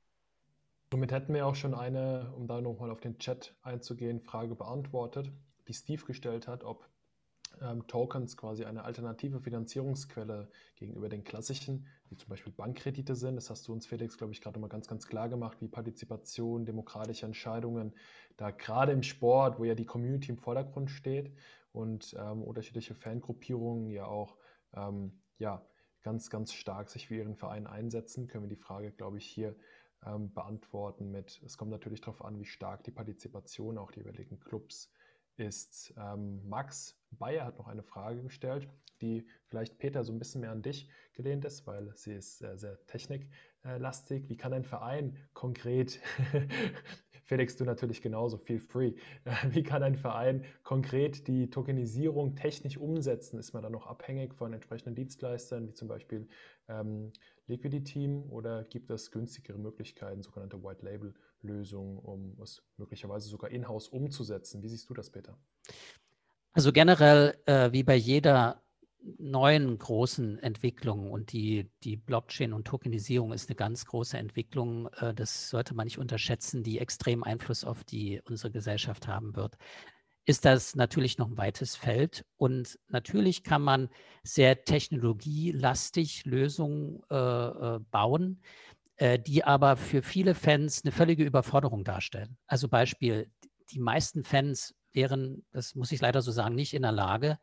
[0.95, 5.29] Somit hätten wir auch schon eine, um da nochmal auf den Chat einzugehen, Frage beantwortet,
[5.67, 6.87] die Steve gestellt hat, ob
[7.59, 13.35] ähm, Tokens quasi eine alternative Finanzierungsquelle gegenüber den klassischen, wie zum Beispiel Bankkredite sind.
[13.35, 16.65] Das hast du uns, Felix, glaube ich, gerade mal ganz, ganz klar gemacht, wie Partizipation,
[16.65, 17.93] demokratische Entscheidungen,
[18.37, 21.35] da gerade im Sport, wo ja die Community im Vordergrund steht
[21.73, 24.37] und ähm, unterschiedliche Fangruppierungen ja auch
[24.73, 25.61] ähm, ja,
[26.03, 29.57] ganz, ganz stark sich für ihren Verein einsetzen, können wir die Frage, glaube ich, hier
[30.05, 34.39] ähm, beantworten mit, es kommt natürlich darauf an, wie stark die Partizipation auch die jeweiligen
[34.39, 34.91] Clubs
[35.37, 35.93] ist.
[35.97, 38.67] Ähm, Max Bayer hat noch eine Frage gestellt,
[39.01, 42.57] die vielleicht Peter so ein bisschen mehr an dich gelehnt ist, weil sie ist sehr,
[42.57, 44.29] sehr techniklastig.
[44.29, 45.99] Wie kann ein Verein konkret,
[47.25, 48.93] Felix, du natürlich genauso, feel free,
[49.49, 53.39] wie kann ein Verein konkret die Tokenisierung technisch umsetzen?
[53.39, 56.27] Ist man da noch abhängig von entsprechenden Dienstleistern, wie zum Beispiel
[56.67, 57.11] ähm,
[57.47, 63.87] Liquidity oder gibt es günstigere Möglichkeiten, sogenannte White Label Lösungen, um es möglicherweise sogar in-house
[63.87, 64.61] umzusetzen?
[64.61, 65.37] Wie siehst du das, Peter?
[66.53, 68.63] Also generell, äh, wie bei jeder
[69.17, 74.87] neuen großen Entwicklung und die, die Blockchain und Tokenisierung ist eine ganz große Entwicklung.
[74.97, 79.57] Äh, das sollte man nicht unterschätzen, die extrem Einfluss auf die unsere Gesellschaft haben wird.
[80.25, 83.89] Ist das natürlich noch ein weites Feld und natürlich kann man
[84.23, 88.41] sehr technologielastig Lösungen äh, äh bauen,
[88.97, 92.37] äh, die aber für viele Fans eine völlige Überforderung darstellen.
[92.47, 93.29] Also Beispiel,
[93.71, 97.37] die meisten Fans wären, das muss ich leider so sagen, nicht in der Lage,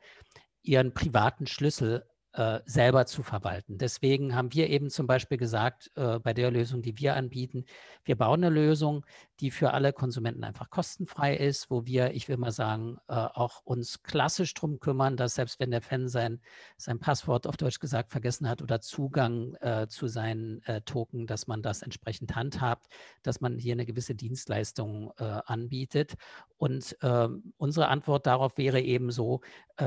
[0.63, 2.05] ihren privaten Schlüssel
[2.35, 3.77] äh, selber zu verwalten.
[3.77, 7.67] Deswegen haben wir eben zum Beispiel gesagt, äh, bei der Lösung, die wir anbieten,
[8.05, 9.05] wir bauen eine Lösung,
[9.41, 13.61] die für alle Konsumenten einfach kostenfrei ist, wo wir, ich will mal sagen, äh, auch
[13.65, 16.41] uns klassisch darum kümmern, dass selbst wenn der Fan sein,
[16.79, 21.49] sein Passwort auf Deutsch gesagt vergessen hat oder Zugang äh, zu seinen äh, Token, dass
[21.49, 22.87] man das entsprechend handhabt,
[23.23, 26.15] dass man hier eine gewisse Dienstleistung anbietet.
[26.57, 29.41] Und ähm, unsere Antwort darauf wäre eben so,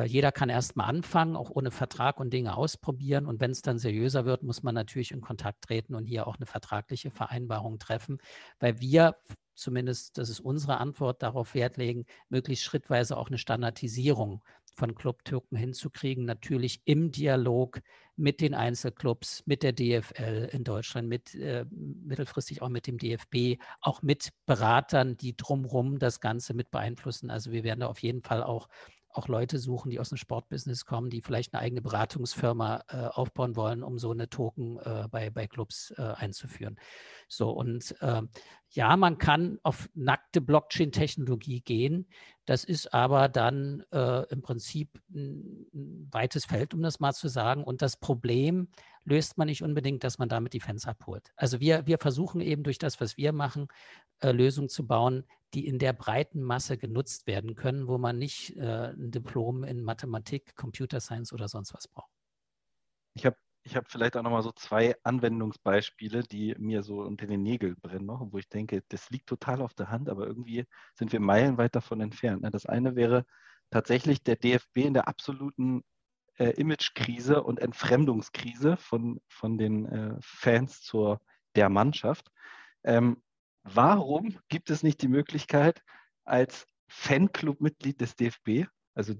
[0.05, 3.25] jeder kann erst mal anfangen, auch ohne Vertrag und Dinge ausprobieren.
[3.25, 6.35] Und wenn es dann seriöser wird, muss man natürlich in Kontakt treten und hier auch
[6.35, 8.17] eine vertragliche Vereinbarung treffen,
[8.59, 9.15] weil wir
[9.55, 14.43] zumindest, das ist unsere Antwort, darauf Wert legen, möglichst schrittweise auch eine Standardisierung
[14.75, 17.79] von Clubtoken hinzukriegen, natürlich im Dialog
[18.17, 23.61] mit den Einzelclubs, mit der DFL in Deutschland, mit äh, mittelfristig auch mit dem DFB,
[23.79, 27.29] auch mit Beratern, die drumherum das Ganze mit beeinflussen.
[27.29, 28.67] Also wir werden da auf jeden Fall auch
[29.17, 33.55] auch Leute suchen, die aus dem Sportbusiness kommen, die vielleicht eine eigene Beratungsfirma äh, aufbauen
[33.55, 36.77] wollen, um so eine Token äh, bei, bei Clubs äh, einzuführen.
[37.27, 38.29] So, und ähm,
[38.69, 42.07] ja, man kann auf nackte Blockchain-Technologie gehen.
[42.45, 47.27] Das ist aber dann äh, im Prinzip ein, ein weites Feld, um das mal zu
[47.27, 47.63] sagen.
[47.63, 48.67] Und das Problem
[49.05, 51.31] löst man nicht unbedingt, dass man damit die Fans abholt.
[51.35, 53.67] Also wir, wir versuchen eben durch das, was wir machen,
[54.19, 58.57] äh, Lösungen zu bauen, die in der breiten Masse genutzt werden können, wo man nicht
[58.57, 62.11] äh, ein Diplom in Mathematik, Computer Science oder sonst was braucht.
[63.13, 67.41] Ich habe ich hab vielleicht auch nochmal so zwei Anwendungsbeispiele, die mir so unter den
[67.41, 71.11] Nägeln brennen noch, wo ich denke, das liegt total auf der Hand, aber irgendwie sind
[71.11, 72.43] wir meilenweit davon entfernt.
[72.43, 72.51] Ne?
[72.51, 73.25] Das eine wäre
[73.71, 75.83] tatsächlich der DFB in der absoluten
[76.37, 81.21] äh, Imagekrise und Entfremdungskrise von, von den äh, Fans zur
[81.55, 82.31] der Mannschaft.
[82.83, 83.21] Ähm,
[83.63, 85.81] warum gibt es nicht die Möglichkeit,
[86.23, 89.13] als Fanclub-Mitglied des DFB, also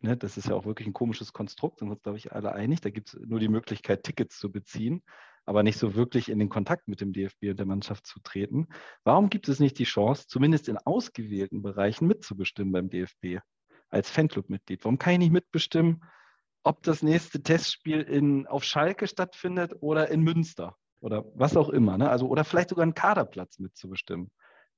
[0.00, 2.52] ne, das ist ja auch wirklich ein komisches Konstrukt, sind wir uns, glaube ich, alle
[2.52, 5.02] einig, da gibt es nur die Möglichkeit, Tickets zu beziehen,
[5.44, 8.68] aber nicht so wirklich in den Kontakt mit dem DFB und der Mannschaft zu treten.
[9.04, 13.40] Warum gibt es nicht die Chance, zumindest in ausgewählten Bereichen mitzubestimmen beim DFB
[13.90, 14.84] als Fanclub-Mitglied?
[14.84, 16.02] Warum kann ich nicht mitbestimmen,
[16.66, 20.76] ob das nächste Testspiel in, auf Schalke stattfindet oder in Münster?
[21.00, 21.98] oder was auch immer.
[21.98, 22.10] Ne?
[22.10, 24.30] Also, oder vielleicht sogar einen Kaderplatz mitzubestimmen.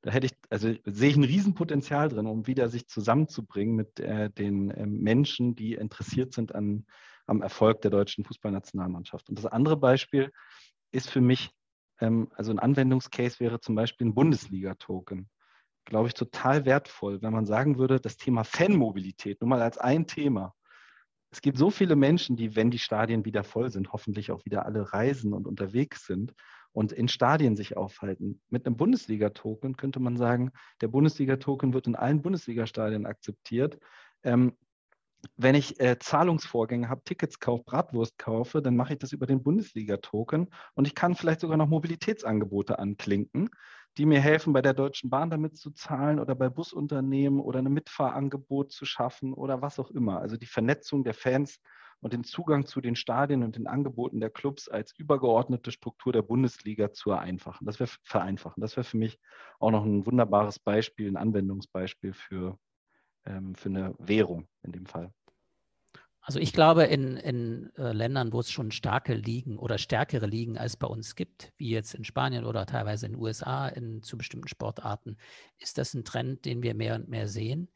[0.02, 4.30] Da hätte ich, also sehe ich ein Riesenpotenzial drin, um wieder sich zusammenzubringen mit äh,
[4.30, 6.86] den äh, Menschen, die interessiert sind an,
[7.26, 9.28] am Erfolg der deutschen Fußballnationalmannschaft.
[9.28, 10.30] Und das andere Beispiel
[10.92, 11.50] ist für mich,
[12.00, 15.28] ähm, also ein Anwendungscase wäre zum Beispiel ein Bundesliga-Token.
[15.84, 20.06] Glaube ich, total wertvoll, wenn man sagen würde, das Thema Fanmobilität, nur mal als ein
[20.06, 20.54] Thema,
[21.30, 24.64] es gibt so viele Menschen, die, wenn die Stadien wieder voll sind, hoffentlich auch wieder
[24.64, 26.34] alle reisen und unterwegs sind
[26.72, 28.40] und in Stadien sich aufhalten.
[28.48, 33.78] Mit einem Bundesliga-Token könnte man sagen, der Bundesliga-Token wird in allen Bundesliga-Stadien akzeptiert.
[34.22, 34.56] Ähm,
[35.36, 39.42] wenn ich äh, Zahlungsvorgänge habe, Tickets kaufe, Bratwurst kaufe, dann mache ich das über den
[39.42, 43.50] Bundesliga-Token und ich kann vielleicht sogar noch Mobilitätsangebote anklinken
[43.98, 47.72] die mir helfen, bei der Deutschen Bahn damit zu zahlen oder bei Busunternehmen oder ein
[47.72, 50.20] Mitfahrangebot zu schaffen oder was auch immer.
[50.20, 51.60] Also die Vernetzung der Fans
[52.00, 56.22] und den Zugang zu den Stadien und den Angeboten der Clubs als übergeordnete Struktur der
[56.22, 57.66] Bundesliga zu vereinfachen.
[57.66, 58.60] Das wäre vereinfachen.
[58.60, 59.18] Das wäre für mich
[59.58, 62.56] auch noch ein wunderbares Beispiel, ein Anwendungsbeispiel für,
[63.26, 65.12] ähm, für eine Währung in dem Fall.
[66.28, 70.58] Also ich glaube, in, in äh, Ländern, wo es schon starke Ligen oder stärkere Ligen
[70.58, 74.18] als bei uns gibt, wie jetzt in Spanien oder teilweise in den USA in, zu
[74.18, 75.16] bestimmten Sportarten,
[75.56, 77.70] ist das ein Trend, den wir mehr und mehr sehen.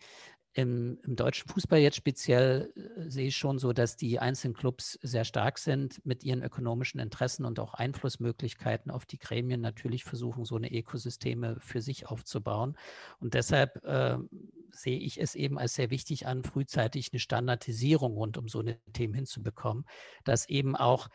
[0.53, 4.98] Im, Im, deutschen Fußball jetzt speziell äh, sehe ich schon so, dass die einzelnen Clubs
[5.00, 10.44] sehr stark sind mit ihren ökonomischen Interessen und auch Einflussmöglichkeiten auf die Gremien natürlich versuchen,
[10.44, 12.76] so eine Ökosysteme für sich aufzubauen.
[13.18, 14.18] Und deshalb äh,
[14.73, 18.79] sehe ich es eben als sehr wichtig an, frühzeitig eine Standardisierung rund um so eine
[18.93, 19.85] Themen hinzubekommen,
[20.25, 21.09] dass eben auch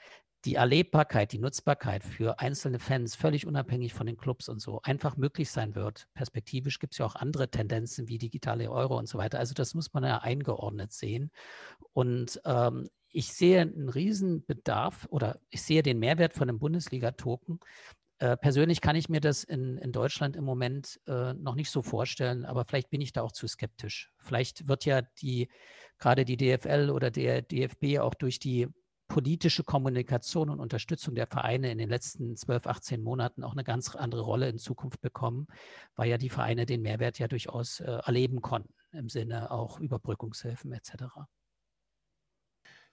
[0.45, 5.17] die Erlebbarkeit, die Nutzbarkeit für einzelne Fans, völlig unabhängig von den Clubs und so, einfach
[5.17, 6.07] möglich sein wird.
[6.13, 9.39] Perspektivisch gibt es ja auch andere Tendenzen wie digitale Euro und so weiter.
[9.39, 11.31] Also das muss man ja eingeordnet sehen.
[11.91, 17.59] Und ähm, ich sehe einen Riesenbedarf oder ich sehe den Mehrwert von einem Bundesliga-Token.
[18.19, 21.83] Äh, persönlich kann ich mir das in, in Deutschland im Moment äh, noch nicht so
[21.83, 24.11] vorstellen, aber vielleicht bin ich da auch zu skeptisch.
[24.17, 25.49] Vielleicht wird ja die,
[25.99, 28.67] gerade die DFL oder der DFB auch durch die
[29.07, 33.95] politische Kommunikation und Unterstützung der Vereine in den letzten 12, 18 Monaten auch eine ganz
[33.95, 35.47] andere Rolle in Zukunft bekommen,
[35.95, 40.73] weil ja die Vereine den Mehrwert ja durchaus äh, erleben konnten, im Sinne auch Überbrückungshilfen
[40.73, 41.05] etc.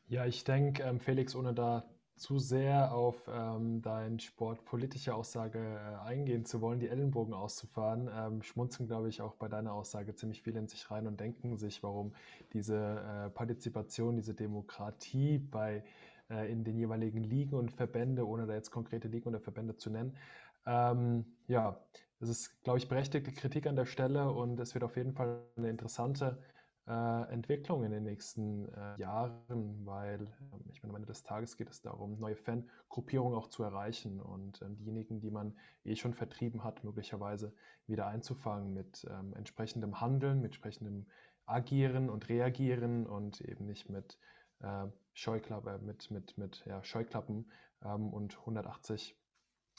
[0.07, 6.07] Ja, ich denke, ähm, Felix, ohne da zu sehr auf ähm, deine sportpolitische Aussage äh,
[6.07, 10.43] eingehen zu wollen, die Ellenbogen auszufahren, ähm, schmunzeln, glaube ich, auch bei deiner Aussage ziemlich
[10.43, 12.15] viel in sich rein und denken sich, warum
[12.53, 15.83] diese äh, Partizipation, diese Demokratie bei
[16.31, 19.91] äh, in den jeweiligen Ligen und Verbände, ohne da jetzt konkrete Ligen oder Verbände zu
[19.91, 20.17] nennen.
[20.67, 21.81] Ähm, ja,
[22.21, 25.43] es ist, glaube ich, berechtigte Kritik an der Stelle und es wird auf jeden Fall
[25.57, 26.39] eine interessante
[26.87, 30.21] äh, Entwicklung in den nächsten äh, Jahren, weil
[30.53, 34.21] ähm, ich meine, am Ende des Tages geht es darum, neue Fangruppierungen auch zu erreichen
[34.21, 37.55] und ähm, diejenigen, die man eh schon vertrieben hat, möglicherweise
[37.87, 41.07] wieder einzufangen mit ähm, entsprechendem Handeln, mit entsprechendem
[41.47, 44.19] Agieren und Reagieren und eben nicht mit
[44.61, 47.51] äh, Scheuklappe, mit, mit, mit ja, Scheuklappen
[47.85, 49.17] ähm, und 180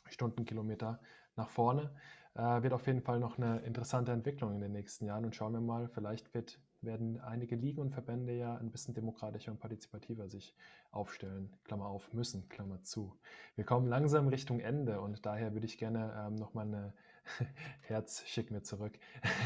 [0.09, 0.99] Stundenkilometer
[1.35, 1.93] nach vorne.
[2.35, 5.53] Äh, wird auf jeden Fall noch eine interessante Entwicklung in den nächsten Jahren und schauen
[5.53, 10.27] wir mal, vielleicht wird, werden einige Ligen und Verbände ja ein bisschen demokratischer und partizipativer
[10.29, 10.55] sich
[10.91, 13.15] aufstellen, Klammer auf, müssen, Klammer zu.
[13.55, 16.93] Wir kommen langsam Richtung Ende und daher würde ich gerne ähm, nochmal eine
[17.81, 18.93] Herz, schick mir zurück.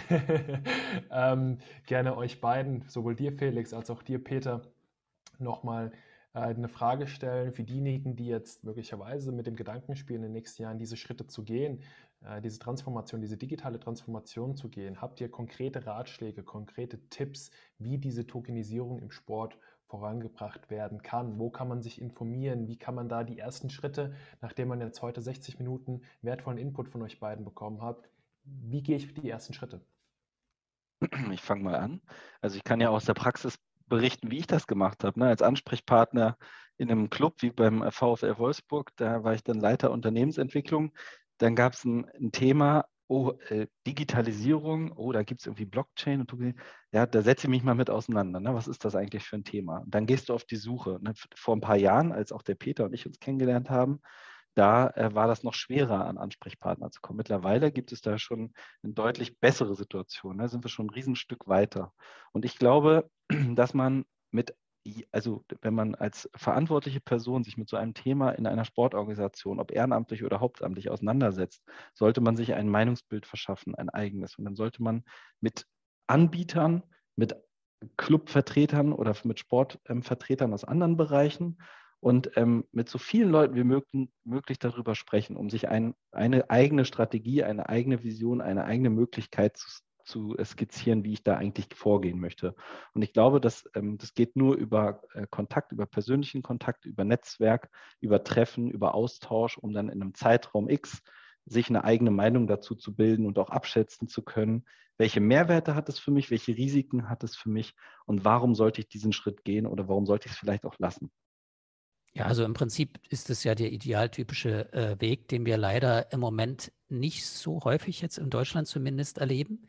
[1.12, 4.62] ähm, gerne euch beiden, sowohl dir Felix als auch dir Peter,
[5.40, 5.92] nochmal
[6.34, 10.34] äh, eine Frage stellen für diejenigen, die jetzt möglicherweise mit dem Gedanken spielen, in den
[10.34, 11.82] nächsten Jahren diese Schritte zu gehen,
[12.44, 15.02] diese Transformation, diese digitale Transformation zu gehen.
[15.02, 21.40] Habt ihr konkrete Ratschläge, konkrete Tipps, wie diese Tokenisierung im Sport vorangebracht werden kann?
[21.40, 22.68] Wo kann man sich informieren?
[22.68, 26.90] Wie kann man da die ersten Schritte, nachdem man jetzt heute 60 Minuten wertvollen Input
[26.90, 28.10] von euch beiden bekommen habt,
[28.44, 29.82] wie gehe ich die ersten Schritte?
[31.32, 32.02] Ich fange mal an.
[32.42, 33.58] Also ich kann ja aus der Praxis
[33.88, 35.20] berichten, wie ich das gemacht habe.
[35.20, 35.28] Ne?
[35.28, 36.38] Als Ansprechpartner
[36.78, 40.94] in einem Club wie beim VfL Wolfsburg, da war ich dann Leiter Unternehmensentwicklung.
[41.40, 46.22] Dann gab es ein, ein, Thema, oh, äh, Digitalisierung, oh, da gibt es irgendwie Blockchain.
[46.22, 46.54] Und du,
[46.92, 48.40] ja, da setze ich mich mal mit auseinander.
[48.40, 48.54] Ne?
[48.54, 49.80] Was ist das eigentlich für ein Thema?
[49.80, 51.00] Und dann gehst du auf die Suche.
[51.02, 51.14] Ne?
[51.36, 54.02] Vor ein paar Jahren, als auch der Peter und ich uns kennengelernt haben,
[54.56, 57.18] da äh, war das noch schwerer, an Ansprechpartner zu kommen.
[57.18, 60.38] Mittlerweile gibt es da schon eine deutlich bessere Situation.
[60.38, 61.94] Da sind wir schon ein Riesenstück weiter.
[62.32, 63.10] Und ich glaube,
[63.56, 64.56] dass man mit,
[65.12, 69.72] also wenn man als verantwortliche Person sich mit so einem Thema in einer Sportorganisation, ob
[69.72, 71.64] ehrenamtlich oder hauptamtlich auseinandersetzt,
[71.94, 74.38] sollte man sich ein Meinungsbild verschaffen, ein eigenes.
[74.38, 75.04] Und dann sollte man
[75.42, 75.66] mit
[76.08, 76.84] Anbietern,
[77.16, 77.36] mit
[77.98, 81.58] Clubvertretern oder mit Sportvertretern aus anderen Bereichen
[82.02, 86.50] und ähm, mit so vielen Leuten wie möglich, möglich darüber sprechen, um sich ein, eine
[86.50, 89.70] eigene Strategie, eine eigene Vision, eine eigene Möglichkeit zu,
[90.10, 92.56] zu skizzieren, wie ich da eigentlich vorgehen möchte.
[92.94, 97.06] Und ich glaube, dass, ähm, das geht nur über äh, Kontakt, über persönlichen Kontakt, über
[97.06, 97.70] Netzwerk,
[98.02, 101.02] über Treffen, über Austausch, um dann in einem Zeitraum X
[101.46, 104.66] sich eine eigene Meinung dazu zu bilden und auch abschätzen zu können,
[104.98, 107.74] welche Mehrwerte hat es für mich, welche Risiken hat es für mich
[108.06, 111.10] und warum sollte ich diesen Schritt gehen oder warum sollte ich es vielleicht auch lassen.
[112.20, 116.20] Ja, also im Prinzip ist es ja der idealtypische äh, Weg, den wir leider im
[116.20, 119.68] Moment nicht so häufig jetzt in Deutschland zumindest erleben,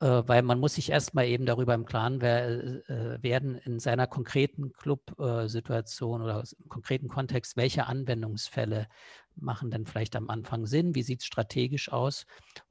[0.00, 4.08] äh, weil man muss sich erstmal eben darüber im Klaren wer, äh, werden in seiner
[4.08, 8.88] konkreten Club-Situation oder im konkreten Kontext, welche Anwendungsfälle
[9.36, 12.26] machen denn vielleicht am Anfang Sinn, wie sieht es strategisch aus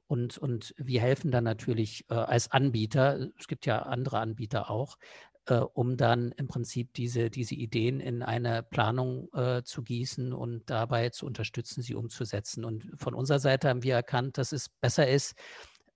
[0.06, 4.98] und, und wie helfen dann natürlich äh, als Anbieter, es gibt ja andere Anbieter auch,
[5.46, 10.68] äh, um dann im Prinzip diese, diese Ideen in eine Planung äh, zu gießen und
[10.70, 12.64] dabei zu unterstützen, sie umzusetzen.
[12.64, 15.34] Und von unserer Seite haben wir erkannt, dass es besser ist,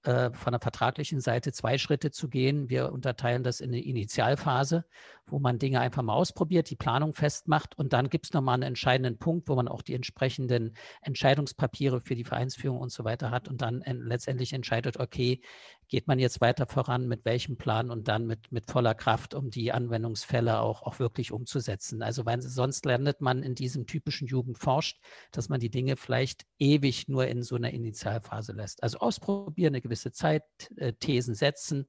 [0.04, 2.70] äh, von der vertraglichen Seite zwei Schritte zu gehen.
[2.70, 4.84] Wir unterteilen das in eine Initialphase,
[5.26, 8.62] wo man Dinge einfach mal ausprobiert, die Planung festmacht und dann gibt es nochmal einen
[8.62, 13.48] entscheidenden Punkt, wo man auch die entsprechenden Entscheidungspapiere für die Vereinsführung und so weiter hat
[13.48, 15.40] und dann letztendlich entscheidet, okay,
[15.88, 19.50] geht man jetzt weiter voran, mit welchem Plan und dann mit, mit voller Kraft, um
[19.50, 22.02] die Anwendungsfälle auch, auch wirklich umzusetzen.
[22.02, 25.00] Also weil sonst landet man in diesem typischen Jugendforscht,
[25.32, 28.82] dass man die Dinge vielleicht ewig nur in so einer Initialphase lässt.
[28.82, 30.44] Also ausprobieren, eine gewisse Zeit,
[30.76, 31.86] äh, Thesen setzen,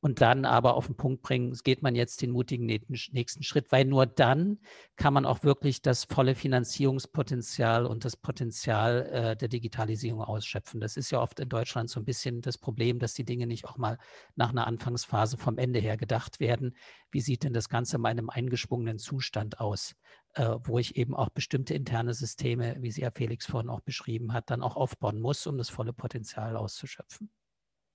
[0.00, 3.84] und dann aber auf den Punkt bringen, geht man jetzt den mutigen nächsten Schritt, weil
[3.84, 4.58] nur dann
[4.96, 10.80] kann man auch wirklich das volle Finanzierungspotenzial und das Potenzial äh, der Digitalisierung ausschöpfen.
[10.80, 13.66] Das ist ja oft in Deutschland so ein bisschen das Problem, dass die Dinge nicht
[13.66, 13.98] auch mal
[14.36, 16.76] nach einer Anfangsphase vom Ende her gedacht werden.
[17.10, 19.96] Wie sieht denn das Ganze in einem eingeschwungenen Zustand aus,
[20.34, 24.32] äh, wo ich eben auch bestimmte interne Systeme, wie sie ja Felix vorhin auch beschrieben
[24.32, 27.30] hat, dann auch aufbauen muss, um das volle Potenzial auszuschöpfen?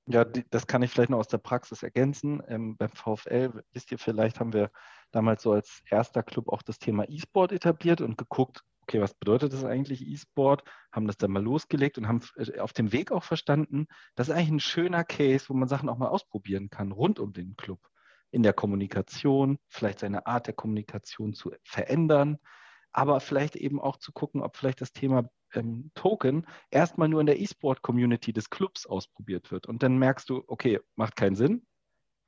[0.08, 2.42] Ja, die, das kann ich vielleicht noch aus der Praxis ergänzen.
[2.48, 4.70] Ähm, beim VfL, wisst ihr, vielleicht haben wir
[5.12, 9.52] damals so als erster Club auch das Thema E-Sport etabliert und geguckt, okay, was bedeutet
[9.52, 10.64] das eigentlich E-Sport?
[10.92, 14.36] Haben das dann mal losgelegt und haben äh, auf dem Weg auch verstanden, das ist
[14.36, 17.80] eigentlich ein schöner Case, wo man Sachen auch mal ausprobieren kann, rund um den Club.
[18.30, 22.38] In der Kommunikation, vielleicht seine Art der Kommunikation zu verändern,
[22.92, 27.28] aber vielleicht eben auch zu gucken, ob vielleicht das Thema ähm, Token erstmal nur in
[27.28, 29.68] der E-Sport-Community des Clubs ausprobiert wird.
[29.68, 31.66] Und dann merkst du, okay, macht keinen Sinn,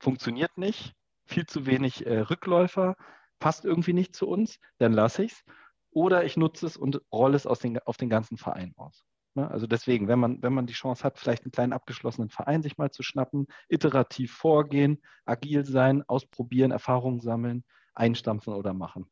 [0.00, 0.94] funktioniert nicht,
[1.26, 2.96] viel zu wenig äh, Rückläufer,
[3.38, 5.44] passt irgendwie nicht zu uns, dann lasse ich es.
[5.90, 9.04] Oder ich nutze es und rolle es den, auf den ganzen Verein aus.
[9.34, 9.50] Ne?
[9.50, 12.76] Also deswegen, wenn man, wenn man die Chance hat, vielleicht einen kleinen abgeschlossenen Verein sich
[12.76, 17.64] mal zu schnappen, iterativ vorgehen, agil sein, ausprobieren, Erfahrungen sammeln,
[17.94, 19.10] einstampfen oder machen.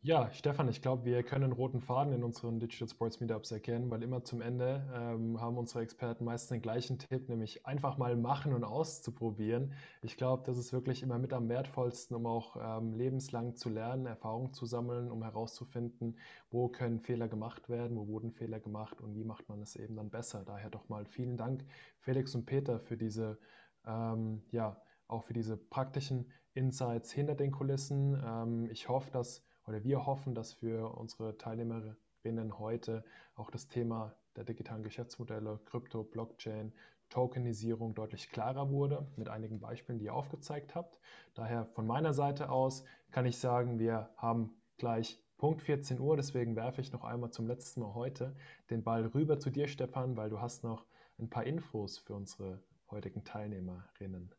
[0.00, 4.02] Ja, Stefan, ich glaube, wir können roten Faden in unseren Digital Sports Meetups erkennen, weil
[4.04, 8.52] immer zum Ende ähm, haben unsere Experten meistens den gleichen Tipp, nämlich einfach mal machen
[8.54, 9.72] und auszuprobieren.
[10.02, 14.06] Ich glaube, das ist wirklich immer mit am wertvollsten, um auch ähm, lebenslang zu lernen,
[14.06, 16.18] Erfahrungen zu sammeln, um herauszufinden,
[16.48, 19.96] wo können Fehler gemacht werden, wo wurden Fehler gemacht und wie macht man es eben
[19.96, 20.44] dann besser.
[20.44, 21.64] Daher doch mal vielen Dank,
[21.98, 23.40] Felix und Peter, für diese,
[23.84, 28.14] ähm, ja, auch für diese praktischen Insights hinter den Kulissen.
[28.24, 33.04] Ähm, ich hoffe, dass oder wir hoffen, dass für unsere Teilnehmerinnen heute
[33.34, 36.72] auch das Thema der digitalen Geschäftsmodelle, Krypto, Blockchain,
[37.10, 40.98] Tokenisierung deutlich klarer wurde, mit einigen Beispielen, die ihr aufgezeigt habt.
[41.34, 46.56] Daher von meiner Seite aus kann ich sagen, wir haben gleich Punkt 14 Uhr, deswegen
[46.56, 48.34] werfe ich noch einmal zum letzten Mal heute
[48.70, 50.86] den Ball rüber zu dir, Stefan, weil du hast noch
[51.18, 54.34] ein paar Infos für unsere heutigen Teilnehmerinnen.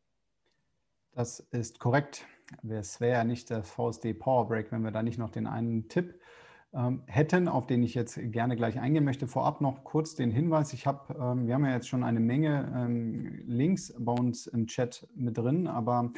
[1.11, 2.25] Das ist korrekt.
[2.67, 5.87] Es wäre ja nicht der VSD Power Break, wenn wir da nicht noch den einen
[5.87, 6.19] Tipp
[6.73, 9.27] ähm, hätten, auf den ich jetzt gerne gleich eingehen möchte.
[9.27, 10.73] Vorab noch kurz den Hinweis.
[10.73, 14.67] Ich habe, ähm, wir haben ja jetzt schon eine Menge ähm, Links bei uns im
[14.67, 16.11] Chat mit drin, aber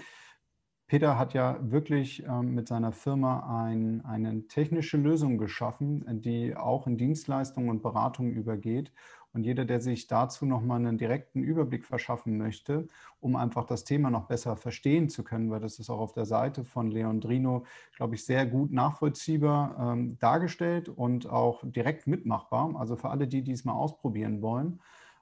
[0.87, 6.85] Peter hat ja wirklich ähm, mit seiner Firma ein, eine technische Lösung geschaffen, die auch
[6.85, 8.91] in Dienstleistungen und Beratungen übergeht
[9.33, 12.87] und jeder, der sich dazu nochmal einen direkten Überblick verschaffen möchte,
[13.19, 16.25] um einfach das Thema noch besser verstehen zu können, weil das ist auch auf der
[16.25, 17.65] Seite von Leondrino,
[17.95, 22.75] glaube ich, sehr gut nachvollziehbar ähm, dargestellt und auch direkt mitmachbar.
[22.77, 24.81] Also für alle, die dies mal ausprobieren wollen,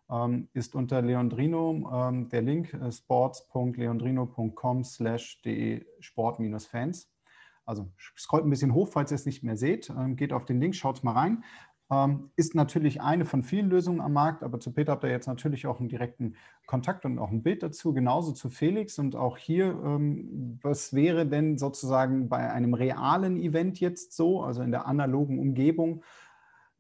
[0.10, 7.12] ähm, ist unter Leondrino ähm, der Link äh, sports.leondrino.com slash de sport-fans.
[7.66, 7.88] Also
[8.18, 9.92] scrollt ein bisschen hoch, falls ihr es nicht mehr seht.
[9.92, 11.44] Ähm, geht auf den Link, schaut mal rein.
[11.92, 15.28] Ähm, ist natürlich eine von vielen Lösungen am Markt, aber zu Peter habt ihr jetzt
[15.28, 16.36] natürlich auch einen direkten
[16.68, 19.00] Kontakt und auch ein Bild dazu, genauso zu Felix.
[19.00, 24.62] Und auch hier, ähm, was wäre denn sozusagen bei einem realen Event jetzt so, also
[24.62, 26.04] in der analogen Umgebung?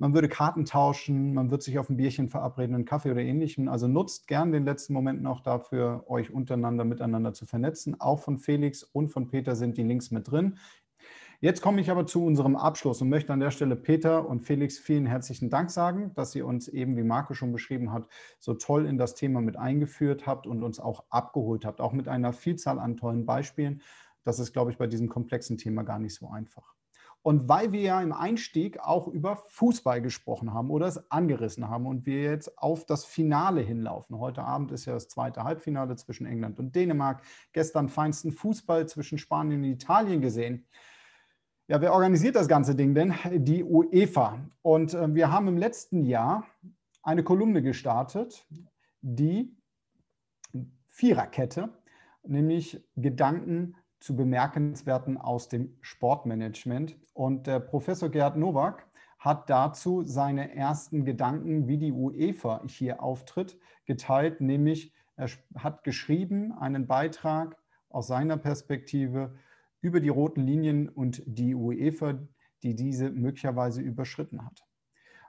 [0.01, 3.67] Man würde Karten tauschen, man wird sich auf ein Bierchen verabreden, einen Kaffee oder ähnlichem.
[3.67, 7.99] Also nutzt gern den letzten Momenten auch dafür, euch untereinander miteinander zu vernetzen.
[7.99, 10.57] Auch von Felix und von Peter sind die Links mit drin.
[11.41, 14.77] Jetzt komme ich aber zu unserem Abschluss und möchte an der Stelle Peter und Felix
[14.77, 18.09] vielen herzlichen Dank sagen, dass ihr uns eben, wie Marco schon beschrieben hat,
[18.39, 22.09] so toll in das Thema mit eingeführt habt und uns auch abgeholt habt, auch mit
[22.09, 23.81] einer Vielzahl an tollen Beispielen.
[24.25, 26.75] Das ist, glaube ich, bei diesem komplexen Thema gar nicht so einfach.
[27.21, 31.85] Und weil wir ja im Einstieg auch über Fußball gesprochen haben oder es angerissen haben
[31.85, 34.19] und wir jetzt auf das Finale hinlaufen.
[34.19, 37.21] Heute Abend ist ja das zweite Halbfinale zwischen England und Dänemark.
[37.53, 40.65] Gestern feinsten Fußball zwischen Spanien und Italien gesehen.
[41.69, 43.13] Ja, wer organisiert das ganze Ding denn?
[43.31, 44.39] Die UEFA.
[44.63, 46.47] Und äh, wir haben im letzten Jahr
[47.03, 48.47] eine Kolumne gestartet,
[49.01, 49.55] die
[50.87, 51.69] Viererkette,
[52.23, 56.97] nämlich Gedanken zu Bemerkenswerten aus dem Sportmanagement.
[57.13, 58.87] Und der Professor Gerd Nowak
[59.19, 66.51] hat dazu seine ersten Gedanken, wie die UEFA hier auftritt, geteilt, nämlich er hat geschrieben
[66.51, 67.57] einen Beitrag
[67.89, 69.35] aus seiner Perspektive
[69.81, 72.19] über die roten Linien und die UEFA,
[72.63, 74.63] die diese möglicherweise überschritten hat.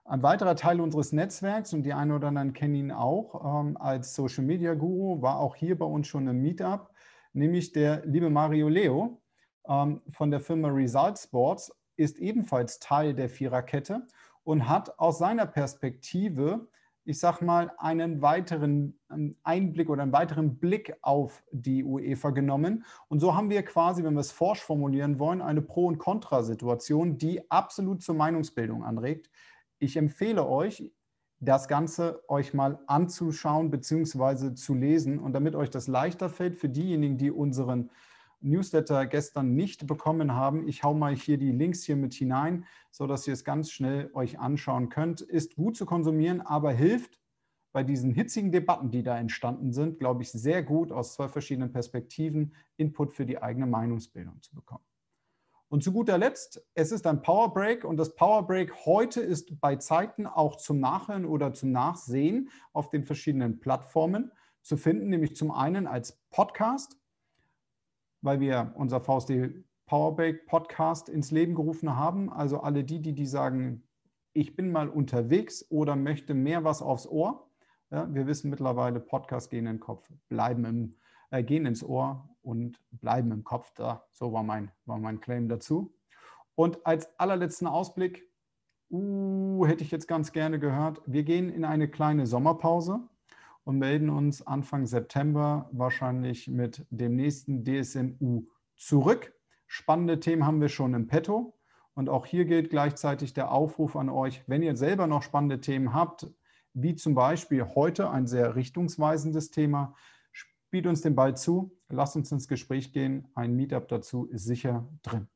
[0.05, 4.15] Ein weiterer Teil unseres Netzwerks, und die einen oder anderen kennen ihn auch ähm, als
[4.15, 6.91] Social Media Guru, war auch hier bei uns schon im Meetup,
[7.33, 9.23] nämlich der liebe Mario Leo
[9.69, 14.07] ähm, von der Firma Result Sports, ist ebenfalls Teil der Viererkette
[14.43, 16.67] und hat aus seiner Perspektive,
[17.11, 22.85] ich sag mal, einen weiteren ähm, Einblick oder einen weiteren Blick auf die UEFA genommen.
[23.09, 27.19] Und so haben wir quasi, wenn wir es forsch formulieren wollen, eine Pro- und Kontrasituation,
[27.19, 29.29] die absolut zur Meinungsbildung anregt.
[29.81, 30.93] Ich empfehle euch,
[31.41, 34.55] das Ganze euch mal anzuschauen bzw.
[34.55, 35.19] zu lesen.
[35.19, 37.91] Und damit euch das leichter fällt, für diejenigen, die unseren
[38.41, 43.27] Newsletter gestern nicht bekommen haben, ich hau mal hier die Links hier mit hinein, sodass
[43.27, 45.21] ihr es ganz schnell euch anschauen könnt.
[45.21, 47.21] Ist gut zu konsumieren, aber hilft
[47.73, 51.73] bei diesen hitzigen Debatten, die da entstanden sind, glaube ich, sehr gut aus zwei verschiedenen
[51.73, 54.85] Perspektiven Input für die eigene Meinungsbildung zu bekommen.
[55.69, 59.61] Und zu guter Letzt, es ist ein Power Break und das Power Break heute ist
[59.61, 64.33] bei Zeiten auch zum Nachhören oder zum Nachsehen auf den verschiedenen Plattformen
[64.63, 67.00] zu finden, nämlich zum einen als Podcast,
[68.23, 72.33] weil wir unser VSD Power Break Podcast ins Leben gerufen haben.
[72.33, 73.83] Also alle die, die, die sagen,
[74.33, 77.49] ich bin mal unterwegs oder möchte mehr was aufs Ohr.
[77.91, 80.97] Ja, wir wissen mittlerweile, Podcasts gehen in den Kopf, bleiben im,
[81.31, 84.07] äh, gehen ins Ohr und bleiben im Kopf da.
[84.13, 85.93] So war mein, war mein Claim dazu.
[86.55, 88.31] Und als allerletzten Ausblick,
[88.93, 93.01] uh, hätte ich jetzt ganz gerne gehört, wir gehen in eine kleine Sommerpause
[93.71, 99.33] und melden uns Anfang September wahrscheinlich mit dem nächsten DSMU zurück.
[99.69, 101.57] Spannende Themen haben wir schon im Petto.
[101.95, 105.95] Und auch hier gilt gleichzeitig der Aufruf an euch, wenn ihr selber noch spannende Themen
[105.95, 106.27] habt,
[106.75, 109.95] wie zum Beispiel heute ein sehr richtungsweisendes Thema,
[110.33, 113.29] Spielt uns den Ball zu, lasst uns ins Gespräch gehen.
[113.35, 115.29] Ein Meetup dazu ist sicher drin.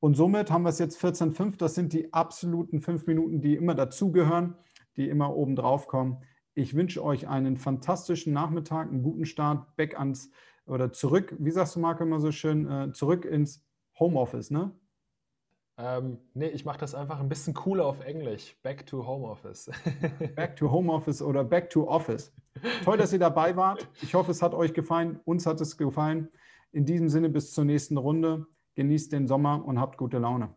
[0.00, 1.56] Und somit haben wir es jetzt 14.5.
[1.56, 4.54] Das sind die absoluten fünf Minuten, die immer dazugehören,
[4.96, 6.22] die immer oben drauf kommen.
[6.58, 10.30] Ich wünsche euch einen fantastischen Nachmittag, einen guten Start, back ans
[10.64, 13.62] oder zurück, wie sagst du, Marco, immer so schön, äh, zurück ins
[14.00, 14.72] Homeoffice, ne?
[15.76, 18.56] Ähm, nee, ich mache das einfach ein bisschen cooler auf Englisch.
[18.62, 19.70] Back to Home Office.
[20.34, 22.32] back to Home Office oder Back to Office.
[22.84, 23.86] Toll, dass ihr dabei wart.
[24.00, 25.20] Ich hoffe, es hat euch gefallen.
[25.26, 26.30] Uns hat es gefallen.
[26.72, 28.46] In diesem Sinne bis zur nächsten Runde.
[28.76, 30.54] Genießt den Sommer und habt gute Laune.